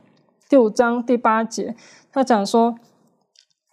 [0.48, 1.76] 第五章第八节，
[2.12, 2.74] 他讲说，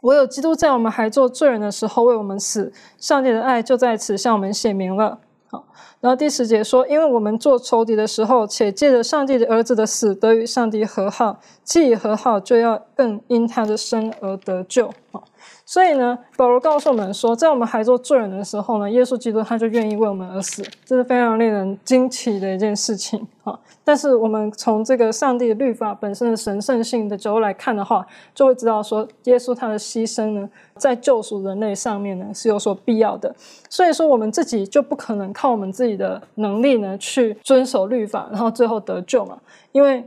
[0.02, 5.18] 唯有基督在我们还做罪人的时候为我们死，上帝的爱就在此向我们显明了。
[5.48, 5.66] 好，
[6.00, 14.94] 然后第十节说，因为我们做仇敌的时候，且借着上帝的儿子的死得与上帝和好，既已和好，就要更因他的生而得救。
[15.12, 15.24] 好。
[15.72, 23.58] 所以呢，保罗告诉我们说，在我们还做罪人的时候呢，耶稣基督他就愿意为我们而死，这是非常令人惊奇的一件事情啊。
[23.82, 28.06] 但是我们从这个上帝的律法本身的神圣性的角度来看的话，
[28.36, 33.34] 就会知道说，耶稣他的牺牲呢，在救赎人类上面呢是有所必要的。
[33.70, 39.38] 所以说，我们自己就不可能靠我们自己的能力呢去遵守律法，然后最后得救嘛，
[39.72, 40.06] 因为。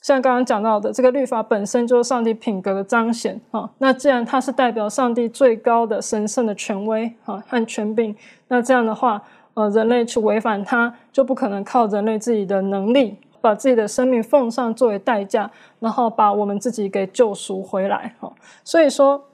[0.00, 3.68] 像刚刚讲到的，这个律法本身就是上帝品格的彰显啊。
[3.78, 8.14] 那既然它是代表上帝最高的神圣的权威啊和权柄，
[8.48, 9.22] 那这样的话，
[9.54, 18.32] 呃，人类去违反它，就不可能靠人类自己的能力，把自己的生命奉上作为代价，然后把我们自己给救赎回来哈。
[18.64, 19.24] 所以说。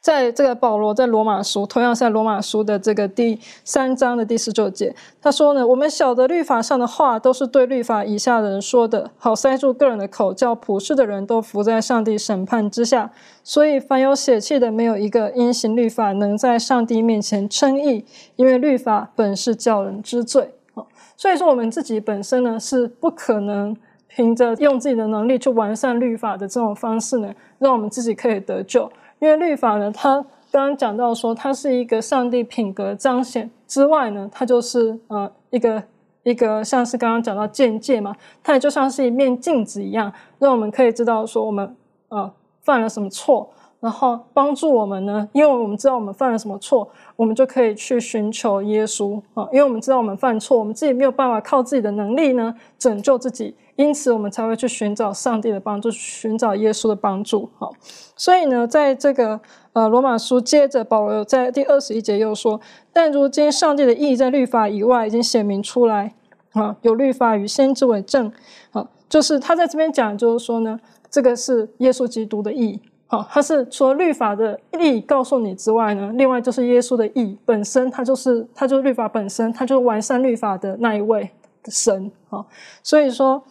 [0.00, 13.10] 在这个保罗在罗马书，同样在罗马书的这个第三章的第十九节，他说呢：“我们晓得律法上的话都是对律法以下的人说的，好塞住个人的口，叫普世的人都服在上帝审判之下。
[13.42, 18.04] 所以凡有血气的，没有一个因行律法能在上帝面前称义，
[18.36, 20.52] 因为律法本是叫人知罪。
[20.74, 28.88] 啊，所以说我们自己本身呢是不可能凭着用自己的能力去完善律法的这种方式呢，让我们自己可以得救。”
[29.20, 35.82] 因为律法呢，它刚刚讲到说，它是一个上帝品格彰显之外呢，它就是呃一个
[36.22, 41.76] 一个像是刚刚讲到见戒嘛，它也就像是一面镜子一样，让我们可以知道说我们
[42.08, 43.50] 呃犯了什么错，
[43.80, 53.54] 然后帮助我们呢，因为我们知道我们犯了什么错，我们就可以去寻求耶稣啊，因为我们知道我们犯错，我们自己没有办法靠自己的能力呢拯救自己。
[53.76, 57.48] 因此，我们才会去寻找上帝的帮助，寻找耶稣的帮助。
[57.56, 57.72] 好，
[58.16, 59.40] 所以呢，在这个
[59.72, 62.60] 呃罗马书，接着保罗在第二十一节又说
[62.92, 66.14] ：“但如今上帝的意义在律法以外已经显明出来，
[66.54, 68.32] 啊，有律法与先知为证。
[68.72, 72.80] 好，就是他在这边讲，就是说呢，这个是耶稣基督的意。
[73.08, 81.30] 好，他是除了律法的意告诉你之外呢，另外就是耶稣的意本身，他就是他就是律法本身，他就是完善律法的那一位
[81.66, 82.12] 神。
[82.28, 82.46] 好，
[82.82, 83.42] 所以说。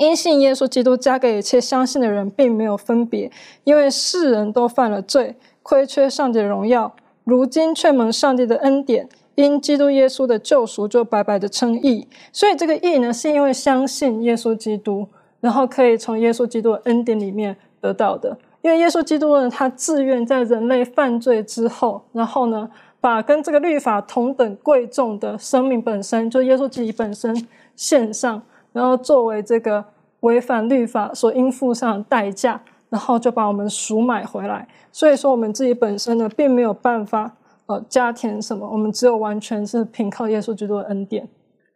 [0.00, 3.30] 因信耶稣基督加给一切相信的人，并没有分别，
[3.62, 6.96] 因为世人都犯了罪，亏缺上帝的荣耀。
[7.22, 12.08] 如今却蒙上帝的恩典，因基督耶稣的救赎，就白白的称义。
[12.32, 15.06] 所以这个义呢，是因为相信耶稣基督，
[15.38, 18.34] 然后可以从耶稣基督的恩典里面得到的。
[18.62, 28.40] 因为耶稣基督呢，他自愿在人类犯罪之后，然后呢，把跟这个律法同等贵重的生命本身，就耶稣自己本身献上。
[28.72, 29.84] 然后作为这个
[30.20, 34.66] 违反律法所应付上的代价，然后就把我们赎买回来。
[34.90, 37.30] 所以说，我们自己本身呢，并没有办法
[37.66, 41.28] 呃加添什么，我们只有完全是凭靠耶稣基督的恩典。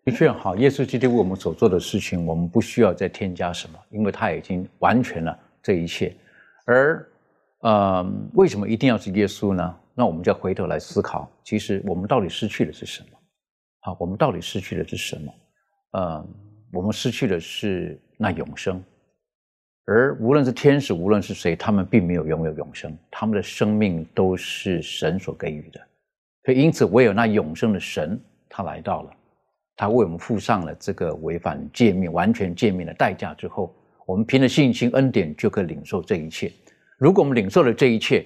[0.07, 6.15] 的确好，耶稣基督为我们所做的事情，我们不需要再添加什么，因为他已经完全了这一切。
[6.67, 7.09] 而
[7.61, 9.77] 呃，为什么一定要是耶稣呢？
[9.95, 13.09] 那我们就要回头来思考，其实我们到底失去的是什么？
[13.81, 15.35] 好，我们到底失去的是什么？
[15.93, 16.27] 呃，
[16.73, 18.83] 我们失去的是那永生。
[19.87, 25.81] 而无论是天使，无论是谁，他们并没有拥有永生，他们的生命都是神所给予的。
[26.45, 29.11] 所以，因此，唯有那永生的神，他来到了，
[29.77, 33.75] 他为我们付上了这个违反诫命、完全诫命的代价之后，
[34.09, 36.51] 我们凭着信心恩典就可以领受这一切。
[36.97, 38.25] 如果我们领受了这一切，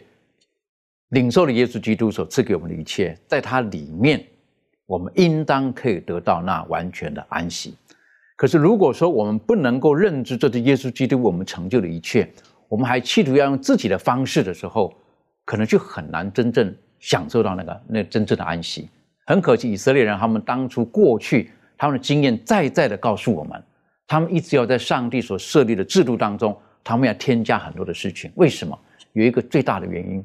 [1.08, 4.24] 领受了耶稣基督所赐给我们的一切，在它里面，
[4.86, 7.74] 我们应当可以得到那完全的安息。
[8.36, 12.30] 可是，如果说我们不能够认知这是耶稣基督为我们成就的一切，
[12.68, 14.94] 我们还企图要用自己的方式的时候，
[15.44, 18.88] 可能就很难真正享受到那个那真正的安息。
[19.26, 23.60] 很可惜，以色列人他们当初过去他们的经验再再的告诉我们，
[24.12, 26.54] 他们一直要在上帝所设立的制度当中。
[26.84, 28.78] 他们要添加很多的事情，为什么？
[29.14, 30.22] 有一个最大的原因，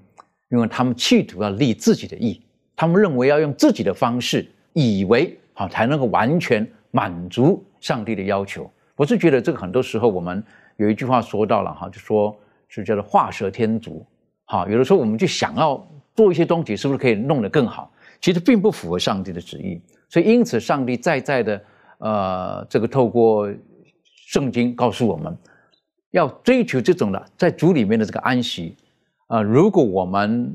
[0.50, 2.42] 因为他们企图要立自己的意，
[2.76, 8.70] 他们认为要用自己的方式，以为好才能够完全满足上帝的要求。
[8.98, 10.44] 我是觉得这个很多时候，我们
[10.76, 14.06] 有一句话说到了哈，就说是叫做画蛇添足。
[14.44, 17.90] 好，有的时候我们就想要做一些东西，是不是可以弄得更好？
[18.20, 19.80] 其实并不符合上帝的旨意。
[20.10, 21.64] 所以因此，上帝在在的
[22.00, 23.50] 呃，这个透过
[24.28, 25.36] 圣经告诉我们。
[26.12, 28.76] 要追求这种的在主里面的这个安息
[29.28, 29.42] 啊！
[29.42, 30.52] 如果我们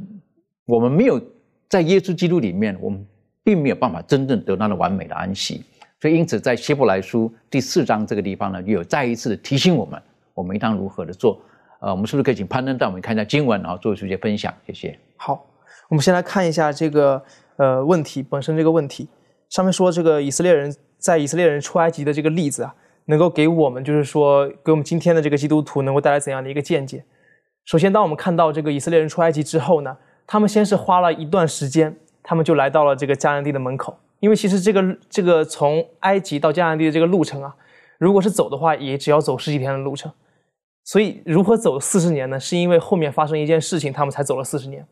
[0.65, 1.21] 我们没有
[1.69, 3.07] 在耶稣基督里面，我们
[3.45, 5.63] 并没有办法真正得到那完美的安息。
[6.01, 11.41] 所以，因此在希伯来书第四章这个地方呢，有再一次的提醒我们，我们应当如何的做。
[11.81, 14.53] 呃，我们是不是可以请潘登带我们看一下经文，然后做出一些分享？
[14.67, 14.99] 谢谢。
[15.17, 15.47] 好，
[15.91, 17.23] 我们先来看一下这个
[17.57, 19.07] 呃问题本身这个问题。
[19.51, 22.75] 上面说这个以色列人在以色列人出埃及的这个例子啊。
[23.07, 27.05] 能够给我们，就是说，给我们今天的这个基督徒能够带来怎样的一个见解？
[27.65, 33.99] 首先，当我们看到这个以色列人出埃及之后呢，他们先是花了一段时间，他们就来到了这个迦南地的门口。
[34.21, 37.55] 因为其实这个这个从埃及到迦南地的这个路程啊，
[37.99, 40.11] 如果是走的话，也只要走十几天的路程。
[40.85, 42.39] 所以，如何走四十年呢？
[42.39, 44.87] 是因为后面发生一件事情，他们才走了四十年。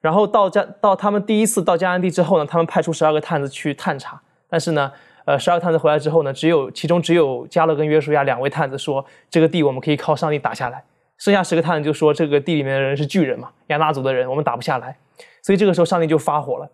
[0.00, 4.92] 然后到迦到他们第一次到迦南地之后呢，他们派出十二个探子去探查，但是呢。
[5.24, 10.84] 呃，十二探子回来之后呢，只有其中只有加勒跟约书亚两位探子说，这个地我们可以靠上帝打下来。
[11.16, 14.96] 剩下十个探子就说，这个地里面的人是巨人嘛，亚纳族的人，我们打不下来。
[15.42, 16.68] 所以这个时候上帝就发火了，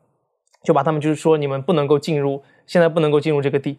[0.65, 3.79] 就把他们就是说，你们不能够进入，现在不能够进入这个地。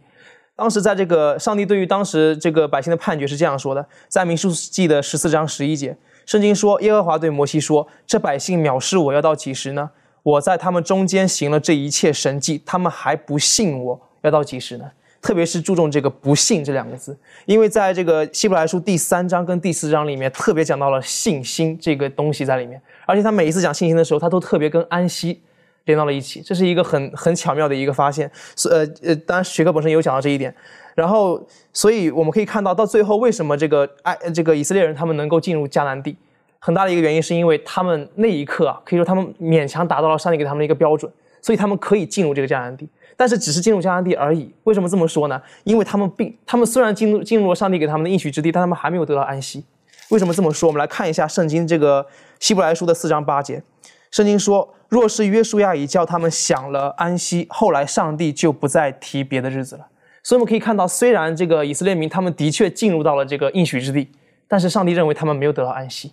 [0.55, 9.89] 当时在这个上帝对于当时这个百姓的判决是这样说的，在民数记的十四章十一节，圣经说，耶和华对摩西说，这百姓藐视我要到几时呢？
[10.23, 14.01] 我在他们中间行了这一切神迹，他们还不信我。
[14.21, 14.85] 要到几时呢？
[15.21, 22.81] 特别是注重这个“不信”这两个字，因为在这个希伯来书第三章跟第四章里面，特别讲到了信心这个东西在里面。
[23.05, 25.39] 而且他每一次讲信心的时候，他都特别跟安息
[25.85, 28.29] 连到了一起，这是一个很很巧妙的一个发现。
[28.55, 30.51] 所呃呃，当然学科本身也有讲到这一点。
[30.95, 31.39] 然后，
[31.71, 36.17] 所以我们可以看到，到最后为什么这个爱这个以色列人他们能够进入迦南地，
[36.57, 41.11] 很大的一个原因是因为他们那一刻啊，可以说他们勉强达到了上帝给他们的一个标准，
[41.43, 42.89] 所以他们可以进入这个迦南地。
[43.21, 44.51] 但是只是进入迦南地而已。
[44.63, 45.39] 为什么这么说呢？
[45.63, 49.63] 因为他们并他们虽然进入进入了上帝给他们的应许之地，但他们还没有得到安息。
[50.09, 50.65] 为什么这么说？
[50.65, 52.03] 我们来看一下圣经这个
[52.39, 53.61] 希伯来书的四章八节。
[54.09, 59.85] 圣经说：“若是约书亚已叫他们享了安息，后来上帝就不再提别的日子了。”
[60.23, 64.09] 所以我们可以看到，虽然这个以色列民他们的确进入到了这个应许之地，
[64.47, 66.11] 但是上帝认为他们没有得到安息。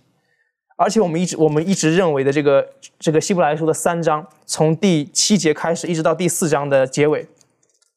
[0.79, 2.65] 而且我们一直我们一直认为的这个
[2.97, 7.27] 这个希伯来书的三章，从第七节开始一直到第四章的结尾，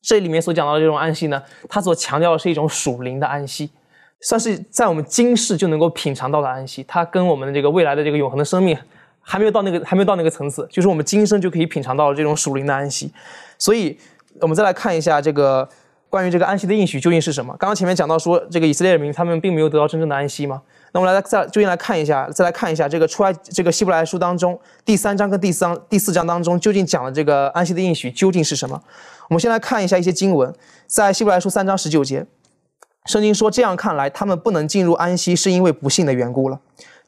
[0.03, 3.71] 这里面所讲到的这种安息呢，它所强调的是一种属灵的安息，
[4.23, 6.85] 算是在我们今世就能够品尝到的安息。
[6.89, 8.77] 它跟我们的这个未来的这个永恒的生命
[9.21, 13.13] 还没有到那个还没有到那个层次，就是我们今生就可以品尝到这种属灵的安息。
[13.59, 13.97] 所以，
[14.41, 15.69] 我们再来看一下这个
[16.11, 17.55] 关于这个安息的应许究竟是什么。
[17.61, 20.61] 刚刚前面讲到说，这个以色列人民他们并没有得到真正的安息吗？
[20.93, 28.81] 那我们来再究竟来看一下，再来看一下这个出来这个希伯来书当中第三章跟第三第四章当中究竟讲的这个安息的应许究竟是什么？
[29.29, 30.55] 我们先来看一下一些经文，
[30.87, 32.27] 在希伯来书三章十九节，
[33.07, 36.61] 圣经说这样看来，他们不能进入安息，是因为不幸的缘故了。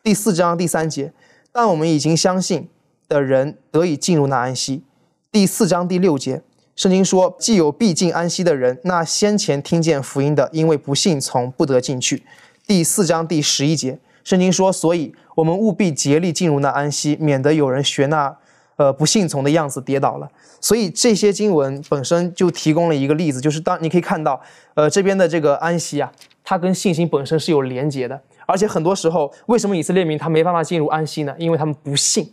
[0.03, 1.13] 第四章第三节，
[1.53, 2.69] 但我们已经相信
[3.07, 4.83] 的人得以进入那安息。
[5.31, 6.41] 第四章第六节，
[6.75, 12.23] 圣经说既有必进安息的人，那先前听见福音的，因为不信从不得进去。
[12.67, 18.35] 第四章第十一节，圣经说，所以我们务必竭力进入那安息，免得有人学那
[18.77, 20.31] 呃不信从的样子跌倒了。
[20.63, 24.41] 所以这些经文本身就提供了一个例子，就是当你可以看到，
[24.73, 26.11] 呃这边的这个安息啊，
[26.43, 28.19] 它跟信心本身是有连结的。
[28.47, 31.35] 而且很多时候，为什么以色列民他没办法进入安息呢？
[31.39, 32.33] 因为他们不信。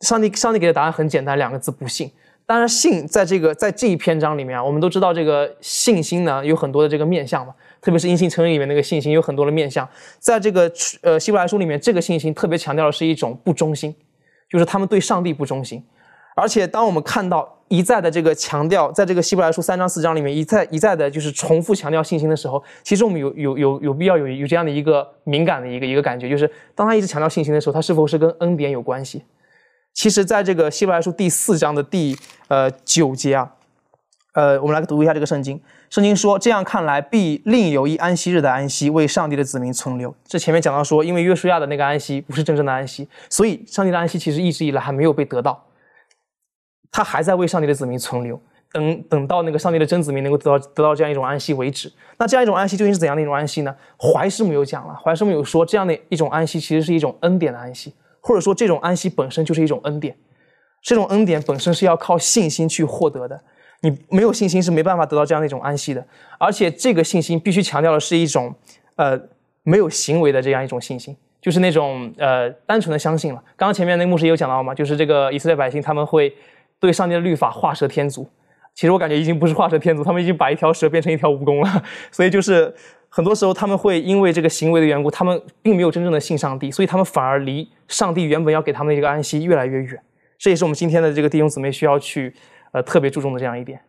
[0.00, 2.10] 上帝，上帝给的答案很简单，两个字：不信。
[2.46, 9.88] 当然，信在这个在这一篇章里面啊，我们都知道这个信心呢有很多的这个面相嘛，特别是因信称义里面那个信心有很多的面相。
[10.18, 10.70] 在这个
[11.00, 13.94] 呃希伯来书里面，这个信心特别强调的是一种不忠心，
[14.50, 15.82] 就是他们对上帝不忠心。
[16.36, 29.22] 而且，当我们看到一再的这个强调，在这个希伯来书三章四章里面一再一再的就是重复强调信心的时候，其实我们有有有有必要有有这样的一个敏感的一个一个感觉，就是当他一直强调信心的时候，他是否是跟恩典有关系？
[29.94, 32.18] 其实，在这个希伯来书第四章的第
[32.48, 33.54] 呃九节啊，
[34.32, 35.58] 呃，我们来读一下这个圣经。
[35.88, 45.64] 圣经说：“这样看来，必另有一安息日的安息，为上帝的子民存留。”这前面讲到说，因为约书亚的那个安息不是真正的安息，所以上帝的安息其实一直以来还没有被得到。
[46.90, 48.40] 他还在为上帝的子民存留，
[48.72, 51.92] 等等到那个上帝的真子民能够得到得到这样一种安息为止。
[52.18, 53.72] 那这样一种安息究竟是怎样的一种安息呢？
[53.96, 60.16] 怀师母有讲了，怀师母有说，这样的一种安息其实是一种恩典的安息，或者说这种安息本身就是一种恩典。
[60.82, 63.40] 这种恩典本身是要靠信心去获得的，
[63.82, 66.04] 你没有信心是没办法得到这样的一种安息的。
[66.38, 68.54] 而且这个信心必须强调的是一种，
[68.96, 69.18] 呃，
[69.62, 73.42] 没有行为的这样一种信心，就是那种呃单纯的相信了。
[73.56, 76.34] 刚刚前面那个牧师也有讲到嘛，就是这个以色列百姓他们会。
[76.80, 78.28] 对上帝的律法画蛇添足，
[78.74, 81.82] 其实我感觉已经不是画蛇添足，他们已经把一条蛇变成一条蜈蚣了。
[82.10, 82.74] 所以就是
[83.08, 90.00] 很多时候他们会因为这个行为的缘故，他们并没有真正的信上帝，所以他们反而离上帝原本要给他们的一个安息越来越远。
[90.36, 92.34] 这也是我们今天的这个弟兄姊妹需要去
[92.72, 93.80] 呃特别注重的这样一点。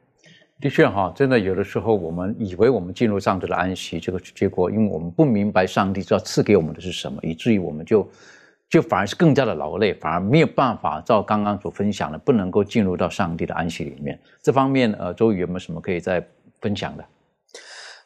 [0.62, 8.08] 的确哈，真的有的时候我们以为我们进入上帝的安息，这个结果因为我们不明白上帝要赐给我们的是什么，以至于我们就。
[8.70, 14.20] 就反而是更加的劳累，反而没有办法照刚刚所分享的，不能够进入到上帝的安息里面。
[14.42, 16.28] 这方面，呃，周宇有没有什么可以再
[16.60, 17.06] 分享的？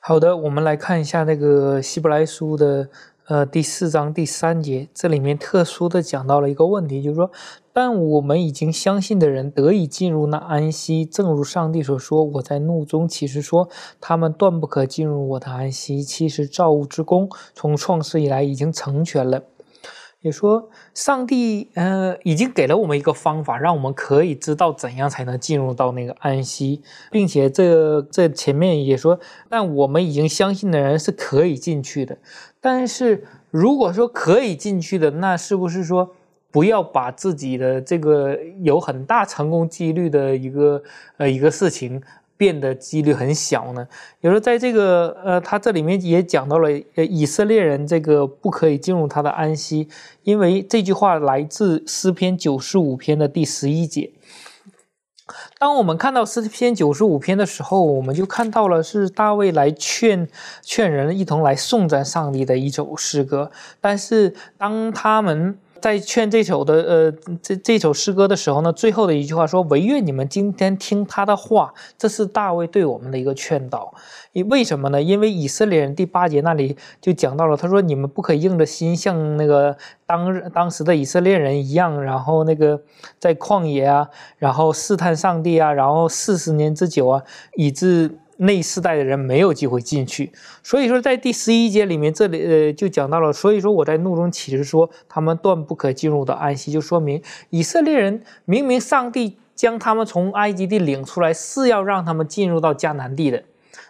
[0.02, 2.90] 好的，我们来看一下那个希伯来书的
[3.28, 7.32] 呃第四章第三节，这里面特殊的讲到了一个问题，就是说，
[7.74, 19.44] 但我们已经相信的人得以进入那安息，正如上帝所说：“我在怒中其实说，他们断不可进入我的安息。”其实造物之功从创世以来已经成全了。
[20.22, 29.18] 也说，上帝呃已经给了我们一个方法，让我们可以知道怎样才能进入到那个安息，并且这这前面也说，
[29.48, 32.18] 但我们已经相信的人是可以进去的。
[32.60, 36.14] 但是如果说可以进去的，那是不是说
[36.52, 40.84] 不要把自己的这个有很大成功几率的一个
[41.16, 42.02] 呃一个事情？
[42.40, 43.86] 变的几率很小呢。
[44.22, 49.90] 有时候在这个呃，他这里面也讲到了，呃，以色列人这个不可以进入他的安息，
[50.24, 54.14] 因为这句话来自诗篇九十五篇的第十一节。
[55.60, 60.28] 当我们看到诗篇九十五篇的时候，我们就看到了是大卫来劝
[60.64, 63.52] 劝人一同来颂赞上帝的一首诗歌。
[63.82, 67.12] 但是当他们在劝这首的呃
[67.42, 73.94] 这这首诗歌的时候呢，最后的一句话说：“唯愿你们今天听他的话。”这是大卫对我们的一个劝导。
[74.34, 75.02] 因为什么呢？
[75.02, 79.76] 因为以色列人第八节那里就讲到了，他说：“你们不可以硬着心像那个
[80.06, 82.82] 当当时的以色列人一样，然后那个
[83.18, 87.24] 在旷野啊，然后试探上帝啊，然后四十年之久啊，
[87.56, 90.32] 以致。”那世代的人没有机会进去，
[90.64, 103.44] 所以说在第十一节里面，这里呃就讲到了，所以说我在怒中启示说，他们断不可进入的安息，就说明以色列人明明上帝将他们从埃及地领出来，是要让他们进入到迦南地的，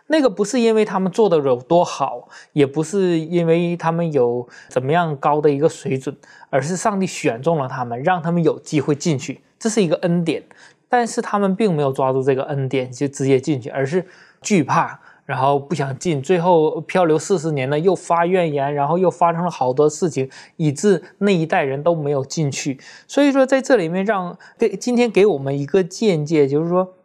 [0.07, 6.17] 那个不是因为他们做的有多好，也不是因为他们有怎么样高的一个水准，
[6.49, 10.41] 而是上帝选中了他们，让他们有机会进去，这是一个恩典，
[10.89, 14.03] 但是他们并没有抓住这个恩典就直接进去，而是。
[14.41, 22.79] 惧怕，然后不想进，最后漂流四十年呢，又发怨言，然后又发生了好多事情，以致那一代人都没有进去。
[23.07, 26.95] 所以说，在这里面让给今天给我们一个见解，就是说，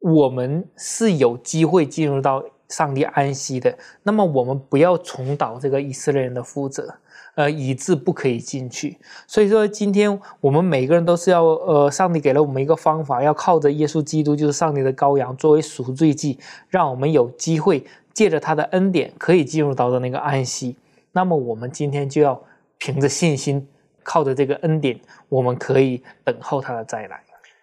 [0.00, 3.76] 我们是有机会进入到上帝安息的。
[4.02, 6.94] 那么，我们不要重蹈这个以色列人的覆辙。
[7.34, 8.98] 呃，以致不可以进去。
[9.26, 20.76] 所以说，今天我们每个人都是要，呃，上帝给了我们一个方法，要靠着耶稣基督，就是上帝的羔羊，作为赎罪祭，让我们有机会借着他的恩典，可以进入到的那个安息。
[21.12, 22.40] 那么，我们今天就要
[22.78, 23.66] 凭着信心，
[24.02, 27.20] 靠着这个恩典，我们可以等候他的再来。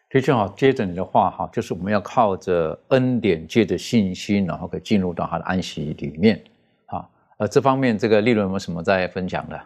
[0.10, 6.42] 就正好接着你的话哈，就是我们要靠着恩典，借着信心，然后可以进入到他的安息里面。
[7.38, 9.60] 呃，这方面这个利润有没有什么在分享的？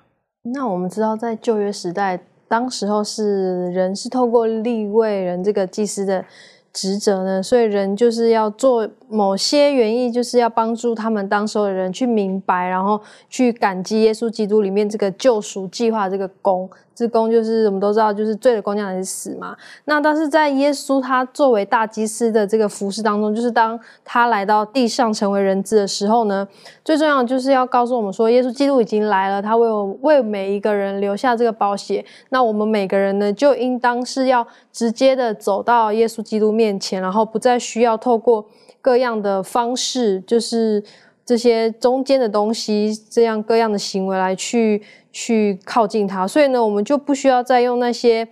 [0.44, 6.26] 那我们知道，在旧约时代，当时候是人是透过立位人这个祭司的
[6.74, 13.00] 职责呢，所以人就是要做某些原意，就是要帮助他们当时候的人去明白，然后
[13.30, 16.70] 去感激耶稣基督里面这个救赎计划这个功。
[17.02, 19.58] 这功就是我们都知道，就是罪的工匠是死嘛。
[19.86, 26.47] 那但是在耶稣他作为大祭司的这个服饰当中，就是当他来到地上成为人子的时候呢，
[26.86, 32.06] 最重要就是要告诉我们说，耶稣基督已经来了，他为我为每一个人留下这个宝血。
[32.30, 38.45] 那我们每个人呢，就应当是要直接的走到耶稣基督面前，然后不再需要透过
[38.80, 40.84] 各样的方式，就是
[41.26, 44.84] 这些中间的东西，这样各样的行为来去。
[45.12, 48.26] 去靠近他，所以呢，我们就不需要再用那些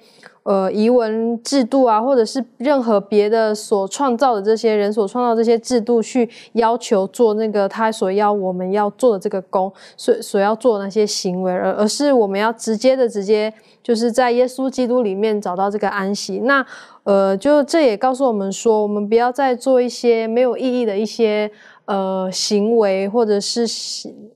[0.43, 13.53] 呃遗文制度啊，或者是任何别的所创造的这些人所创造这些制度去要求做那个他所要我们要做的这个工，所所要做的那些行为，而而是我们要直接的直接
[13.83, 16.39] 就是在耶稣基督里面找到这个安息。
[16.45, 16.65] 那
[17.03, 21.51] 呃，就这也告诉我们说，我们不要再做一些没有意义的一些
[21.85, 23.65] 呃行为，或者是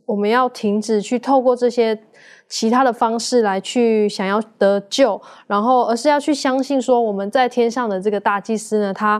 [0.05, 1.97] 我们要停止去透过这些。
[2.55, 9.19] 其他的方式来去想要得救，然后而是要去相信说我们在天上的这个大祭司呢，他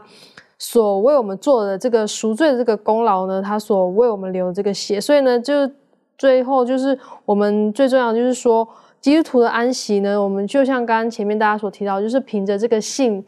[0.60, 5.68] 所为我们做的这个赎罪的这个功劳呢，他所为我们流这个血，所以呢，就
[6.16, 8.70] 最后就是我们最重要的就是说，
[9.02, 13.26] 基督徒的安息呢，我们就像刚刚前面大家所提到，就是凭着这个信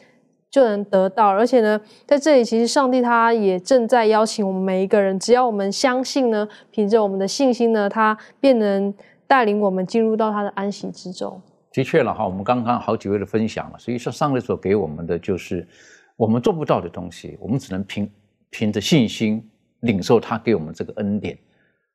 [0.52, 8.94] 就能得到，而且呢，在这里其实上帝他也正在邀请我们每一个人，只要我们相信呢，凭着我们的信心呢，他便能。
[9.28, 11.42] 带领我们进入到他的安息之中。
[11.72, 15.68] 的确了哈，我们刚刚好几位的分享了，所以说上帝所给我们的就是
[16.16, 18.10] 我们做不到的东西，我们只能凭
[18.50, 19.46] 凭着信心
[19.82, 21.38] 领受他给我们这个恩典。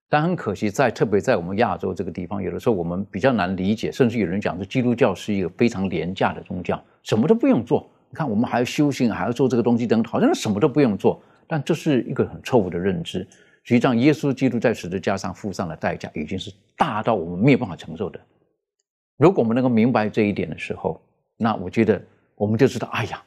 [0.08, 7.88] 但很可惜，在特别在我们亚洲这个地方，有的时候我们比较难理解，甚至有人讲说基督教是一个非常廉价的宗教，什么都不用做。
[8.10, 11.22] 你看，我们还要修行，还要做这个东西等，好像什么都不用做。
[11.46, 13.26] 但这是一个很错误的认知。
[13.62, 18.18] 实际上，耶稣基督在十字架上付上的代价，已经是大到我们没有办法承受的。
[19.18, 21.00] 如果我们能够明白这一点的时候，
[21.36, 22.02] 那我觉得
[22.34, 23.22] 我们就知道，哎呀，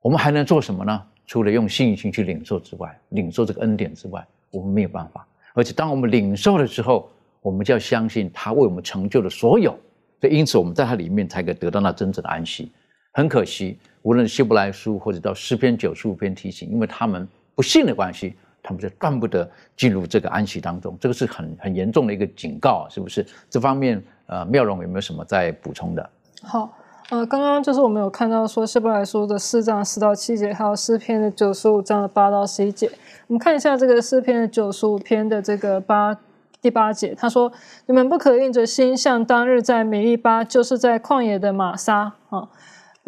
[0.00, 1.02] 我们还能做什么呢？
[1.26, 5.26] 除了用信心去领受之外，领受这个恩典之外，我们没有办法。
[5.54, 7.08] 而且，当我们领受的时候，
[7.40, 9.78] 我们就要相信他为我们成就的所有。
[10.20, 12.72] 所以，因此我们在他里面才可以得到那真正的安息。
[13.12, 18.34] 很可惜，无论希伯来书或者到诗篇九十五篇提醒，因为他们不信的关系。
[18.62, 23.26] 他们就断不得进入这个安息当中，这个是很很严重的一个警告，是不是？
[23.48, 26.10] 这方面，呃，妙容有没有什么在补充的？
[26.42, 26.70] 好，
[27.10, 32.90] 呃，刚刚就是我们有看到说希伯来书的四章四到七节，还有诗篇的九十五章的八到十一节。
[33.26, 36.18] 我们看一下这个诗篇的九十五篇的这个八
[36.60, 37.52] 第八节，他说
[37.86, 42.48] ：“你们不可硬着心，像当日在美利巴，就是在旷野的玛莎啊。”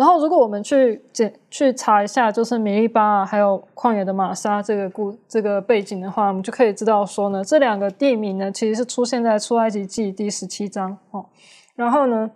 [0.00, 11.26] 然后，如果我们去检去查一下，就是米利巴啊还有旷野的玛莎这个故这个背景的话，我们就可以知道说呢，这两个地名呢，其实是出现在出埃及记第十七章哦。
[11.74, 12.30] 然后呢，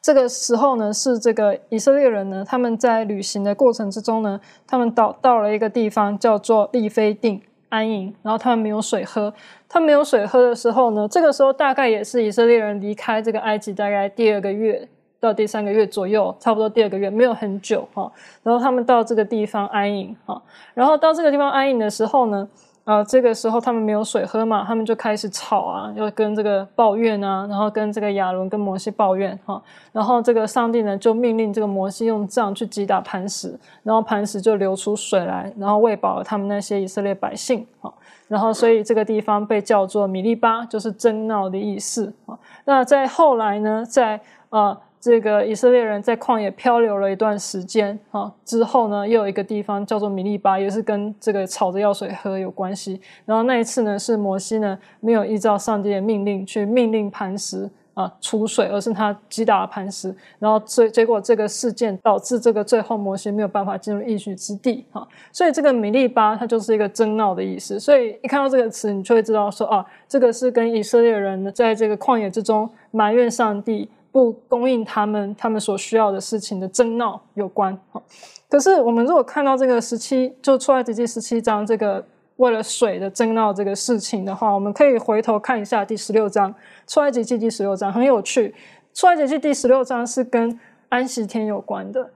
[0.00, 9.34] 这个时候呢，是这个以色列人呢，他们在旅行的过程之中呢，他们到到了一个地方叫做利非定安营，然后他们没有水喝。
[9.68, 14.88] 他没有水喝的时候呢，这个时候大概也是以色列人离开这个埃及大概第二个月。
[15.24, 18.12] 到第三个月左右，差不多第二个月，没有很久哈。
[18.42, 20.40] 然后他们到这个地方安营哈。
[20.74, 22.46] 然后到这个地方安营的时候呢，
[22.84, 29.62] 啊，这个时候他们没有水喝嘛，他们就开始吵啊，要跟这个抱怨啊，然后跟这个亚伦跟摩西抱怨哈。
[29.92, 37.90] 然后这个上帝呢就命令这个摩西用杖去击打磐石，然后磐石就流出水来，然后喂饱了他们那些以色列百姓哈。
[38.28, 42.38] 然后所以这个地方被叫做米利巴，就是争闹的意思啊。
[42.66, 44.20] 那在后来呢，在
[44.50, 44.78] 啊。
[45.04, 52.98] 这个以色列人在旷野漂流了一段时间啊，之后呢，又有一个地方叫做米利巴，也是跟这个吵着要水喝有关系。
[53.26, 65.06] 然后那一次呢，是摩西呢没有依照上帝的命令去命令磐石啊出水，而是他击打了磐石，然后最结果这个事件导致这个最后摩西没有办法进入应许之地啊。
[65.30, 67.78] 所以这个米利巴它就是一个争闹的意思。
[67.78, 73.90] 所以一看到这个词，你就会知道说啊，这个是跟以色列人在这个旷野之中埋怨上帝。
[74.14, 77.76] 不供应他们他们所需要的事情的争闹有关。
[78.48, 82.06] 可是我们如果看到这个十七，就出来直接十七章这个
[82.36, 86.54] 为了水的争闹这个事情的话，我们可以回头看一下第十六章
[86.86, 88.54] 出埃及记第十六章很有趣。
[88.94, 90.60] 出埃及记第十六章是跟
[90.90, 92.12] 安息天有关的，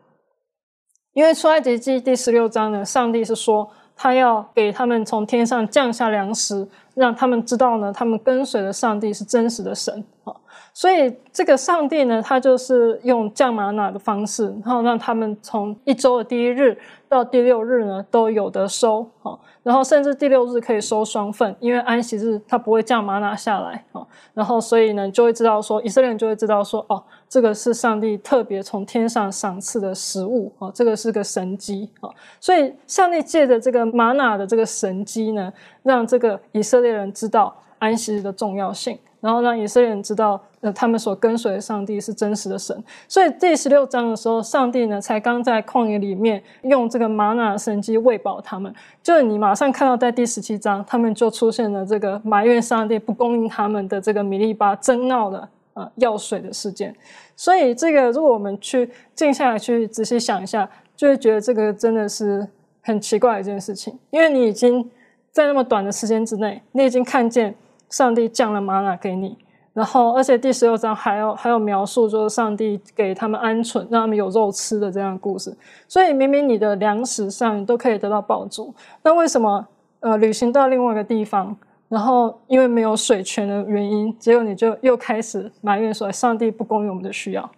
[1.14, 10.32] 因为出埃及记第十六章呢，上帝是说他要给他们从天上降下粮食，让他们知道呢，他们跟随的上帝是真实的神啊。
[10.78, 35.52] 所以这个上帝呢，他就是用降玛纳的方式，然后让他们从一周的第一日到第六日呢都有得收，哦，然后甚至第六日可以收双份，因为安息日他不会降玛纳下来，哦，然后所以呢就会知道说，以色列人就会知道说，哦，这个是上帝特别从天上赏赐的食物，哦，这个是个神机，哦，所以上帝借着这个玛纳的这个神机呢，
[35.82, 38.96] 让这个以色列人知道安息日的重要性。
[39.20, 42.76] 然后让以色列人知道，呃，他们所跟随的上帝是真实的神。
[43.06, 48.74] 所以第十六章的时候，上帝呢才刚在旷野里面用这个玛纳神机喂饱他们。
[49.02, 56.94] 就是你马上看到在第十七章，他们就出现了这个埋怨上帝不供应他们的这个米利巴争闹的呃药水的事件。
[57.36, 62.48] 所以这个如果我们去静下来去仔细想一下，就会觉得这个真的是
[62.82, 64.90] 很奇怪的一件事情，因为你已经
[65.30, 67.54] 在那么短的时间之内，你已经看见。
[67.90, 69.38] 上帝降了玛纳给你，
[69.78, 75.56] 然后而且第十六章还有还有描述，就是上帝给他们鹌鹑，让他们有肉吃的这样的故事。
[75.86, 78.74] 所以明明你的粮食上你都可以得到饱足，
[79.04, 79.64] 那为什么
[80.00, 81.56] 呃旅行到另外一个地方，
[81.88, 87.48] 然后因为没有水泉的原因，结果你就又开始埋怨说上帝不供应我们的需要？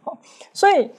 [0.52, 0.90] 所以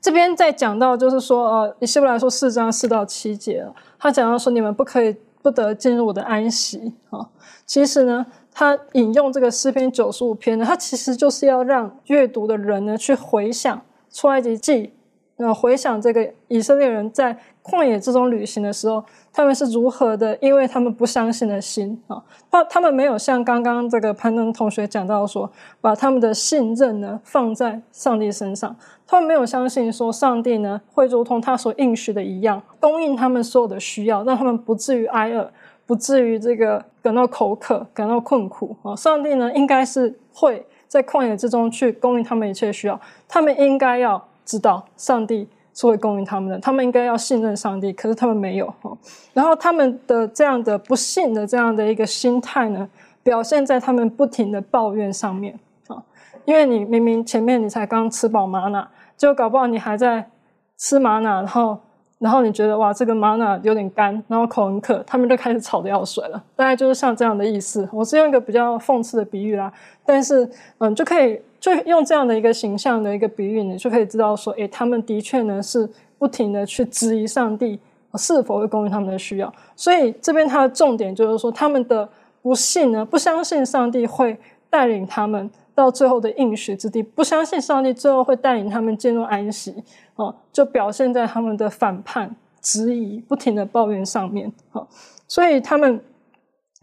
[0.00, 3.64] 这边在讲到就是说呃以希伯来说四章四到七节，
[4.00, 5.14] 他讲到说你们不可以。
[5.40, 7.30] 不得进入我的安息啊！
[7.64, 8.26] 其实呢，
[8.58, 13.80] 他引用这个诗篇九十五篇呢，他其实就是要让阅读的人呢去回想
[14.10, 14.92] 出埃及记，
[15.36, 25.48] 呃，回想这个以色列人在旷野之中旅行的时候，他们是如何的，因为他们不相信的心啊，他他们没有像刚刚这个攀登同学讲到说，
[25.80, 28.74] 把他们的信任呢放在上帝身上。
[29.06, 35.48] 他们没有相信说上帝呢会如同他所应许的一样供应他们所有的需要，让他们不至于挨饿，
[35.88, 38.94] 不至于这个感到口渴、感到困苦啊！
[38.94, 48.94] 上帝呢应该是会在旷野之中去供应他们一切需要，他们应该要知道上帝是会供应他们的，他们应该要信任上帝，可是他们没有哈。
[49.32, 52.86] 然后他们的这样的不信的这样的一个心态呢，
[53.22, 56.04] 表现在他们不停的抱怨上面啊，
[56.44, 58.86] 因为你明明前面你才刚吃饱玛纳。
[59.16, 60.30] 就搞不好你还在
[60.76, 61.76] 吃玛瑙，然后
[62.18, 66.42] 然后你觉得哇这个玛瑙有点干，然后口很渴，他们就开始吵得要水了。
[66.56, 67.88] 大概就是像这样的意思。
[67.92, 69.72] 我是用一个比较讽刺的比喻啦，
[70.04, 70.48] 但是
[70.78, 75.88] 嗯就可以就用这样的一个形象的一个比喻，你就可以知道说，诶，他们的确呢是
[76.18, 77.78] 不停的去质疑上帝
[78.14, 79.52] 是否会供应他们的需要。
[79.76, 82.08] 所以这边它的重点就是说，他们的
[82.42, 84.36] 不信呢，不相信上帝会
[84.68, 85.48] 带领他们。
[85.78, 89.84] 到最后的应许之地，不相信上帝最后会带领他们进入安息，
[90.16, 94.84] 哦，就表现在他们的反叛、质疑、不停的抱怨上面，哦，
[95.28, 96.02] 所以他们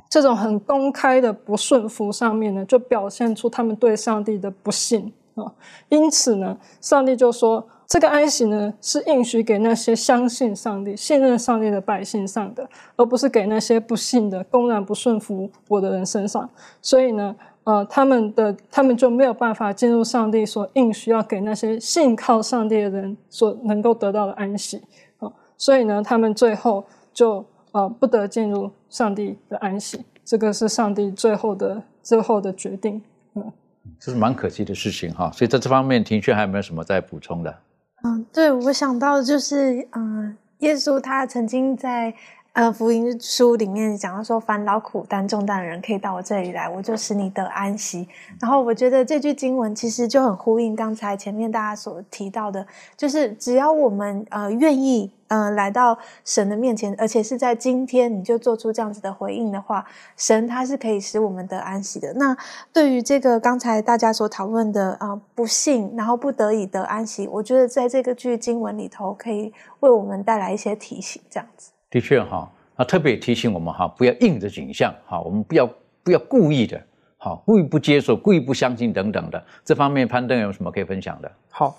[0.09, 5.51] 这种很公开的不顺服上面呢，就表现出他们对上帝的不信，啊，
[5.89, 16.49] 因此呢，上帝就说，这个安息呢是应许给那些相信上帝、信任上帝的百姓上的，而不是给那些不信的、公然不顺服我的人身上，
[16.81, 17.35] 所以呢。
[17.65, 24.81] 呃，他们的他们就没有办法进入上帝所应需要给那些信靠上帝的人所能够得到的安息
[25.17, 33.01] 啊，所以呢，他们最后就呃不得进入上帝的安息，这个是上帝最后的最后的决定。
[33.33, 33.51] 嗯，
[33.99, 35.31] 这是蛮可惜的事情哈。
[35.31, 37.55] 所以在这方面，庭轩还有没有什么再补充的？
[38.03, 42.13] 嗯，对我想到的就是，嗯，耶稣他曾经在。
[42.55, 48.07] 呃，福音书里面讲到说，烦恼苦担重担的人可以到我这里来，我就使你得安息。
[48.39, 59.85] 然后我觉得这句经文其实就很呼应刚才前面大家所提到的，就是只要我们呃愿意呃来到神的面前，而且是在今天你就做出这样子的回应的话，
[60.15, 62.13] 神他是可以使我们得安息的。
[62.13, 62.37] 那
[62.71, 71.71] 对于这个刚才大家所讨论的啊不幸，然后不得已得安息，我觉得在这个句经文里头可以为我们带来一些提醒，这样子。
[71.95, 75.65] 的确哈，啊，特别提醒我们哈，不要硬着景象哈，我们不要
[76.03, 76.77] 不要故意的，
[77.15, 81.31] 好，故意不接受，故意不相信等等的，这方面攀登有什么可以分享的？
[81.49, 81.77] 好，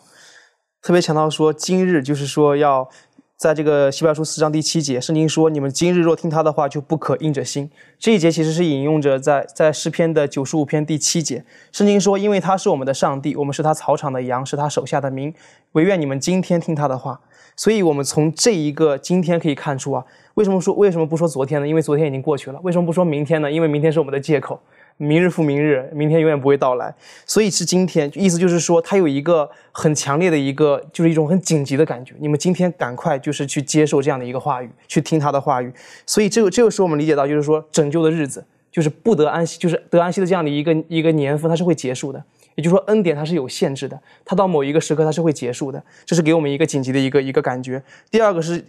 [0.80, 2.88] 特别强调说，今日就是说要
[3.36, 7.70] 在这个希伯来书四章第七节，圣经说，你们今日若听他的话，就不可硬着心。
[7.98, 15.34] 这一节其实是引用着在在诗篇的九十五篇第七节，圣经说，因为他是我们的上帝，我们是他草场的羊，是他手下的民，
[15.72, 17.20] 唯愿你们今天听他的话。
[17.57, 20.04] 所以，我们从这一个今天可以看出啊，
[20.34, 21.66] 为什么说为什么不说昨天呢？
[21.66, 22.61] 因为昨天已经过去了。
[22.62, 23.50] 为什么不说明天呢？
[23.50, 24.61] 因为明天是我们的借口，
[24.98, 26.94] 明日复明日，明天永远不会到来。
[27.24, 32.14] 所以是今天，意思就是说，它有一个很强烈的一个，就是一种很紧急的感觉。
[32.18, 35.72] 你们今天赶快就是去接受这样的一个话语，去听他的话语。
[36.04, 38.44] 所以这个这个时候我们理解到，就是说拯救的日子。
[38.72, 42.22] 就是不得安息，就是得安息的这样的一个一个年份，它是会结束的。
[42.57, 47.80] 也就是说，恩典它是有限制的，它到某一个时刻它是会结束的，这是给我们一个紧急的一个一个感觉。
[48.11, 48.64] 第二个是，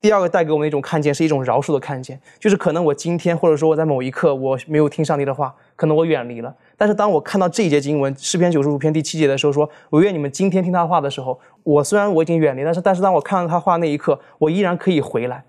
[0.00, 15.44] 第二个带给我们一种看见，是一种饶恕的看见，就是可能我今天或者说我在某一刻我没有听上帝的话，可能我远离了，但是当我看到这一节经文诗篇九十五篇第七节的时候，说我愿你们今天听他话的时候，我虽然我已经远离，但是但是当我看到他话那一刻，我依然可以回来，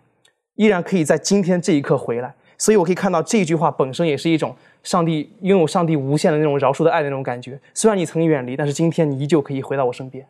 [0.55, 4.55] 依然可以在今天这一刻回来，所以我可以看到这句话本身也是一种。
[4.81, 10.25] 上帝拥有上帝无限的那种饶恕的爱的那种感觉，虽然你曾远离，但是今天你依旧可以回到我身边。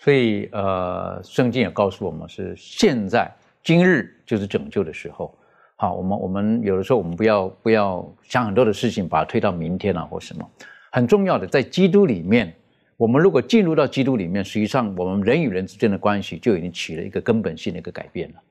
[0.00, 5.34] 所以，呃，圣经也告诉我们是现在今日就是拯救的时候。
[5.76, 10.46] 好，我们我们有的时候我们不要不要想很多的事情，把它推到明天啊或什么。
[10.92, 12.54] 很重要的，在基督里面，
[12.98, 18.42] 我们如果进入到基督里面，实际上我们人与人之间的关系就已经起了一个根本性的一个改变了。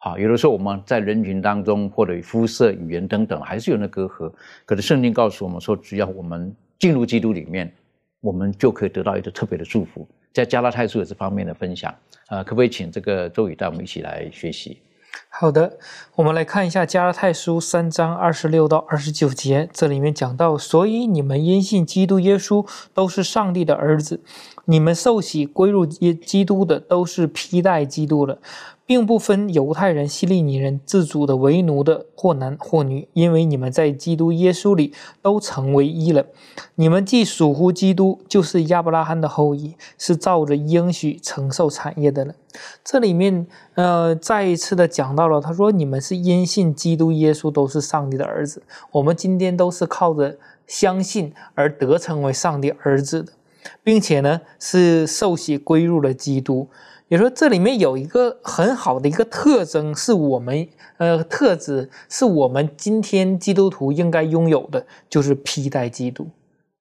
[0.00, 4.32] 好，有的时候我们在人群当中，或者肤色、语言等等，还是有那隔阂。
[4.64, 7.72] 可是圣经告诉我们说，只要我们进入基督里面，
[8.20, 10.06] 我们就可以得到一个特别的祝福。
[10.32, 11.92] 在加拉太书有这方面的分享，
[12.28, 14.80] 呃，可不可以请这个周宇带我们一起来学习？
[15.30, 15.78] 好的，
[16.14, 24.20] 我们来看一下加拉太书三章二十六到二十九节，这里面讲到，所以你们因信基督耶稣都是上帝的儿子，
[24.66, 28.38] 你们受洗归入耶基督的都是披戴基督的。
[28.88, 36.24] 并不分犹太人、希利尼人、自主的、为奴的，或男或女，因为你们在基督耶稣里都成为一了。
[36.76, 42.34] 你们既属乎基督，就是亚伯拉罕的后裔，是照着应许承受产业的了。
[42.82, 48.62] 这里面，呃，再一次的讲到了，他说：“你们是因信基督耶稣，都是上帝的儿子。
[48.92, 53.32] 我们今天都是靠着相信而得成为上帝儿子的，
[53.84, 56.68] 并且呢，是受洗归入了基督。”
[57.08, 66.28] 也说这里面有一个很好的一个特征，是我们呃特质，是我们今天基督徒应该拥有的，就是披戴基督。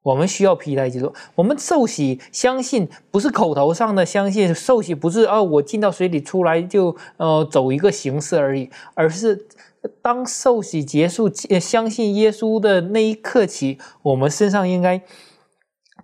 [0.04, 1.14] 我们需要披戴基督。
[1.36, 9.48] 我们受洗相信，不是口头上的相信，受洗不是哦，我进到水里出来就呃走一个形式而已，而是
[10.02, 15.02] 当受洗结束，相信耶稣的那一刻起，我们身上应该。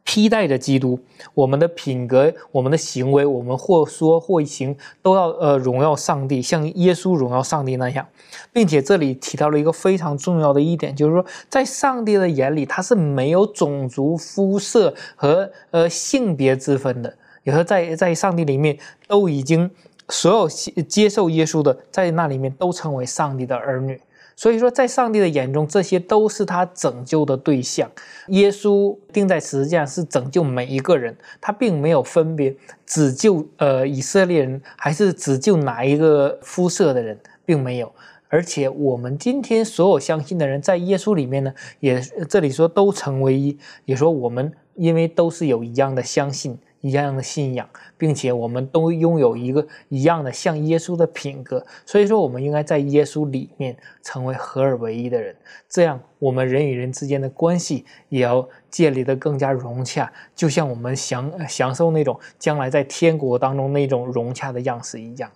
[0.06, 0.99] 披戴着基督，
[1.34, 8.06] 我们的品格、我们的行为，我们或说或行，都要呃荣耀上帝，像耶稣荣耀上帝那样，
[8.51, 18.78] 并且这里提到了一个非常重要的一点，就是说，在上帝的眼里，他是没有种族、肤色和呃性别之分的，也说在在上帝里面
[19.08, 19.72] 都已经
[20.10, 20.49] 所有
[20.84, 23.99] 接受耶稣的，在那里面都成为上帝的儿女。
[24.36, 27.90] 所以说，在上帝的眼中，这些都是他拯救的对象。
[28.30, 32.56] 耶稣钉在十字架是拯救每一个人，他并没有分别
[32.86, 37.92] 只救呃以色列人，还是只救哪一个肤色的人，并没有。
[38.28, 46.58] 而且我们今天所有相信的人，在耶稣里面呢，也这里说都成为一，也说我们因为都是有一样的相信。
[46.84, 47.68] 一样的信仰，
[47.98, 55.34] 并且我们都拥有一个一样的像耶稣的品格，所以说我们应该在耶稣里面成为合而为一的人，
[55.70, 65.32] 这样我们人与人之间的关系也要建立的更加融洽，就像我们享享受那种将来在天国当中那种融洽的样式一样。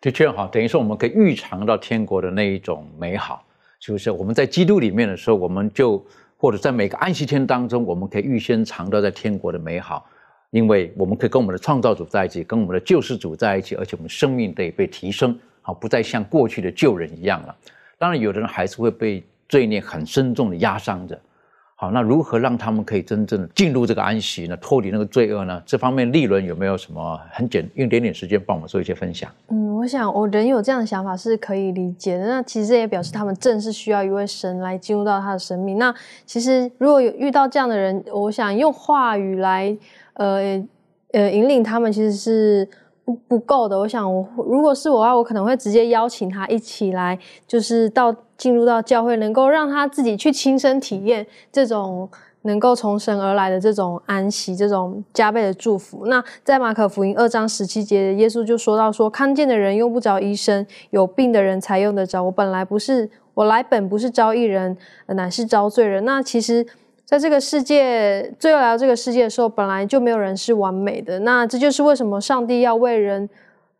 [0.00, 3.44] 的确哈，等于说我们可以预尝到天国的那一种美好，
[3.78, 4.10] 是不是？
[4.10, 6.04] 我们在基督里面的时候，我们就
[6.36, 10.04] 或者在每个安息天当中，我们可以预先尝到在天国的美好。
[10.50, 17.54] 因为我们可以跟我们的创造主在一起，跟我们的救世主在一起，而且我们生命得被提升，好，不再像过去的旧人一样了。
[17.98, 21.20] 当然，有的人还是会被罪孽很深重的压伤着。
[21.74, 24.56] 好，那如何让他们可以真正进入这个安息呢？
[24.56, 25.62] 脱离那个罪恶呢？
[25.66, 29.30] 这方面，利伦有没有什么很简用点点时间帮我们做一些分享？
[29.48, 32.26] 嗯，我想我人有这样的想法是可以理解的。
[32.26, 35.78] 那其实这也表示他们正是需要一位神来进入到他的生命。
[35.78, 35.94] 那
[36.24, 39.76] 其实如果有遇到这样的人，我想用话语来。
[40.18, 40.62] 呃
[41.12, 42.68] 呃，引领他们其实是
[43.04, 43.78] 不不够的。
[43.78, 52.06] 我想，我如果是我的话，我可能会直接邀请他一起来，就是到进入到教会，能够让他自己去亲身体验这种
[52.42, 56.04] 能够从神而来的这种安息，这种加倍的祝福。
[56.06, 62.22] 那在马可福音二章十七节，耶稣就说到说，看见的人用不着医生，有病的人才用得着。
[62.24, 66.04] 我本来不是，我来本不是招义人，乃是招罪人。
[66.04, 66.66] 那其实。
[67.08, 71.18] 在这个世界，最后来到这个世界的时候，本来就没有人是完美的。
[71.20, 73.26] 那这就是为什么上帝要为人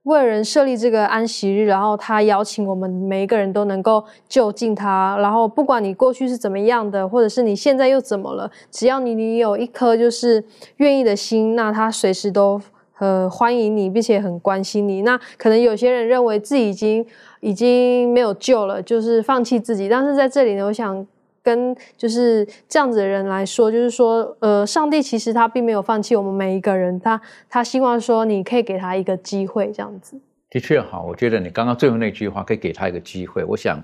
[0.05, 5.15] 为人设立这个安息日，然后他邀请我们每一个人都能够就近他。
[5.21, 10.43] 然后不管你过去是怎么样的，或者是你现在又怎么了，只要你你有一颗就是
[10.79, 12.59] 愿意的心，那他随时都
[12.99, 15.03] 呃欢迎你，并且很关心你。
[15.03, 17.05] 那可能有些人认为自己已经
[17.41, 19.87] 已经没有救了，就是放弃自己。
[19.87, 21.07] 但是在这里呢，我想。
[21.49, 27.19] 跟就是这样子的人来说，就是说，呃，上帝其实他并没有放弃我们每一个人，他
[27.49, 30.21] 他希望说你可以给他一个机会，这样子。
[30.51, 33.43] 的确好，我觉得你刚刚最后那句话可以给他一个机会。
[33.45, 33.83] 我想，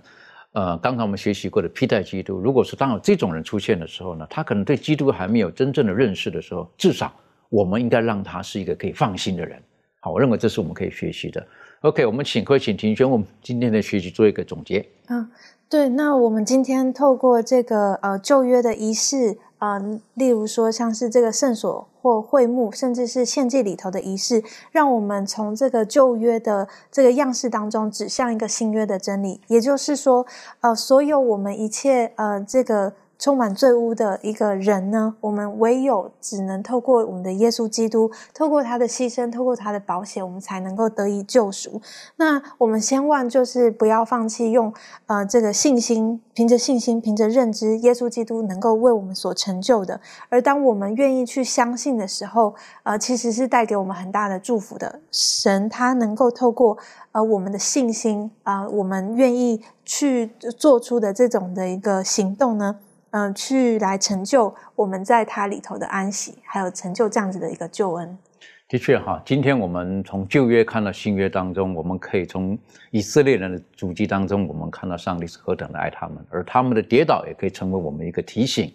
[0.53, 7.11] 呃，刚才我们学习过的披戴基督，如果是当有这种人出现的时候呢，他可能对基督还没有真正的认识的时候，至少
[7.49, 9.59] 我们应该让他是一个可以放心的人。
[10.01, 11.47] 好，我认为这是我们可以学习的。
[11.81, 14.87] OK，我们请会请庭轩，我们今天的学习做一个总结。
[15.09, 15.27] 嗯。
[15.69, 29.41] 对，那我们今天透过这个呃旧约的仪式，呃，例如说像是这个圣所或会幕，甚至是献祭里头的仪式，让我们从这个旧约的这个样式当中，指向一个新约的真理。
[29.49, 30.25] 也就是说，
[30.61, 32.93] 呃，所有我们一切呃这个。
[33.19, 41.81] 充满罪污的一个人呢，我们唯有只能透过我们的耶稣基督，透过他的牺牲，透过他的保险，我们才能够得以救赎。
[42.17, 44.73] 那我们千万就是不要放弃用
[45.07, 50.01] 呃这个信心，凭着信心，凭着认知，耶稣基督能够为我们所成就的。
[50.29, 55.01] 而当我们愿意去相信的时候，呃，其实是带给我们很大的祝福的。
[55.11, 56.77] 神他能够透过
[57.13, 60.27] 呃我们的信心啊，我们愿意去
[60.59, 62.77] 做出的这种的一个行动呢。
[63.15, 68.19] 嗯，去来成就我们在它里头的安息，还有成就这样子的一个救恩。
[68.67, 72.59] 的确哈，今天我们从旧约看到新约当中，我们可以从
[72.91, 78.75] 以色列人的足迹当中，我们看到上帝是何等的爱他们，而他们的跌倒也可以成为我们一个提醒。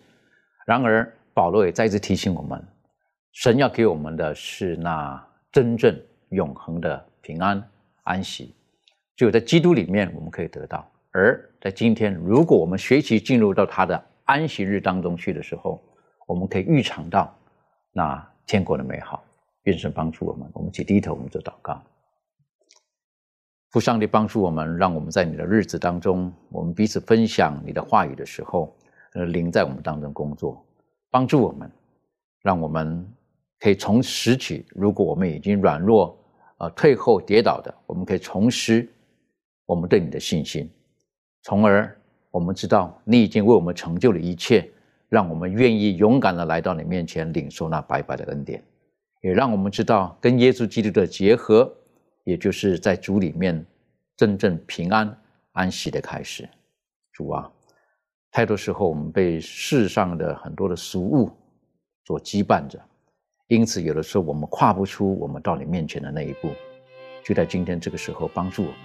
[0.65, 2.65] 然而，保罗也再次提醒我们，
[3.33, 5.21] 神要给我们的是那
[5.51, 5.93] 真正
[6.29, 7.61] 永恒的平安
[8.03, 8.55] 安息，
[9.17, 10.89] 只有在基督里面我们可以得到。
[11.11, 14.01] 而在今天，如果我们学习进入到他的。
[14.29, 15.81] 安息日当中去的时候，
[16.27, 17.35] 我们可以预尝到
[17.91, 19.23] 那天国的美好。
[19.63, 21.81] 愿神帮助我们，我们起低头，我们做祷告。
[23.71, 28.71] 父上帝帮助我们，让我们在你的日子当中，我们彼此分享你的话语的时候，
[29.13, 30.63] 呃，灵在我们当中工作，
[31.09, 31.71] 帮助我们，
[32.43, 33.03] 让我们
[33.59, 34.63] 可以从拾起。
[34.75, 36.15] 如果我们已经软弱、
[36.59, 38.87] 呃退后、跌倒的，我们可以重拾
[39.65, 40.71] 我们对你的信心，
[41.41, 41.98] 从而。
[42.31, 44.69] 我们知道你已经为我们成就了一切，
[45.09, 48.63] 让我们愿意勇敢的来到你面前领受那白白的恩典，
[49.21, 51.71] 也让我们知道跟耶稣基督的结合，
[52.23, 53.65] 也就是在主里面
[54.15, 55.17] 真正平安
[55.53, 56.47] 安息的开始。
[57.11, 57.51] 主啊，
[58.31, 61.31] 太多时候我们被世上的很多的俗物
[62.05, 62.79] 所羁绊着，
[63.47, 66.51] 因此有的时候我们跨不出我们到你面前的那一步。
[67.23, 68.77] 就在今天这个时候，帮助我们，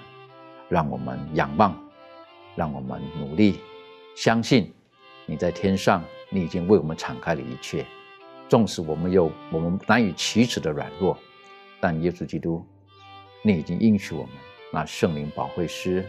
[0.68, 1.78] 让我们仰望。
[2.54, 3.60] 让我们努力，
[4.16, 4.72] 相信
[5.26, 7.84] 你在天上，你已经为我们敞开了一切。
[8.48, 11.18] 纵使我们有我们难以启齿的软弱，
[11.80, 12.64] 但耶稣基督，
[13.42, 14.32] 你已经应许我们，
[14.72, 16.04] 那圣灵保惠师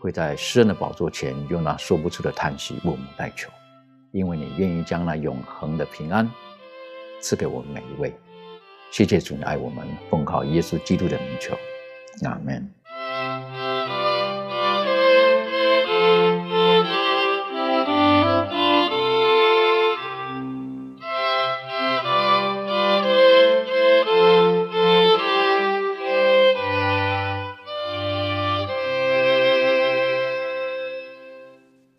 [0.00, 3.48] 会在诗人的宝座前用那说不出的叹息为我们代求，
[4.10, 6.28] 因为你愿意将那永恒的平安
[7.20, 8.12] 赐给我们每一位。
[8.90, 11.56] 谢谢主，你爱我们，奉靠耶稣基督的名求，
[12.28, 12.79] 阿门。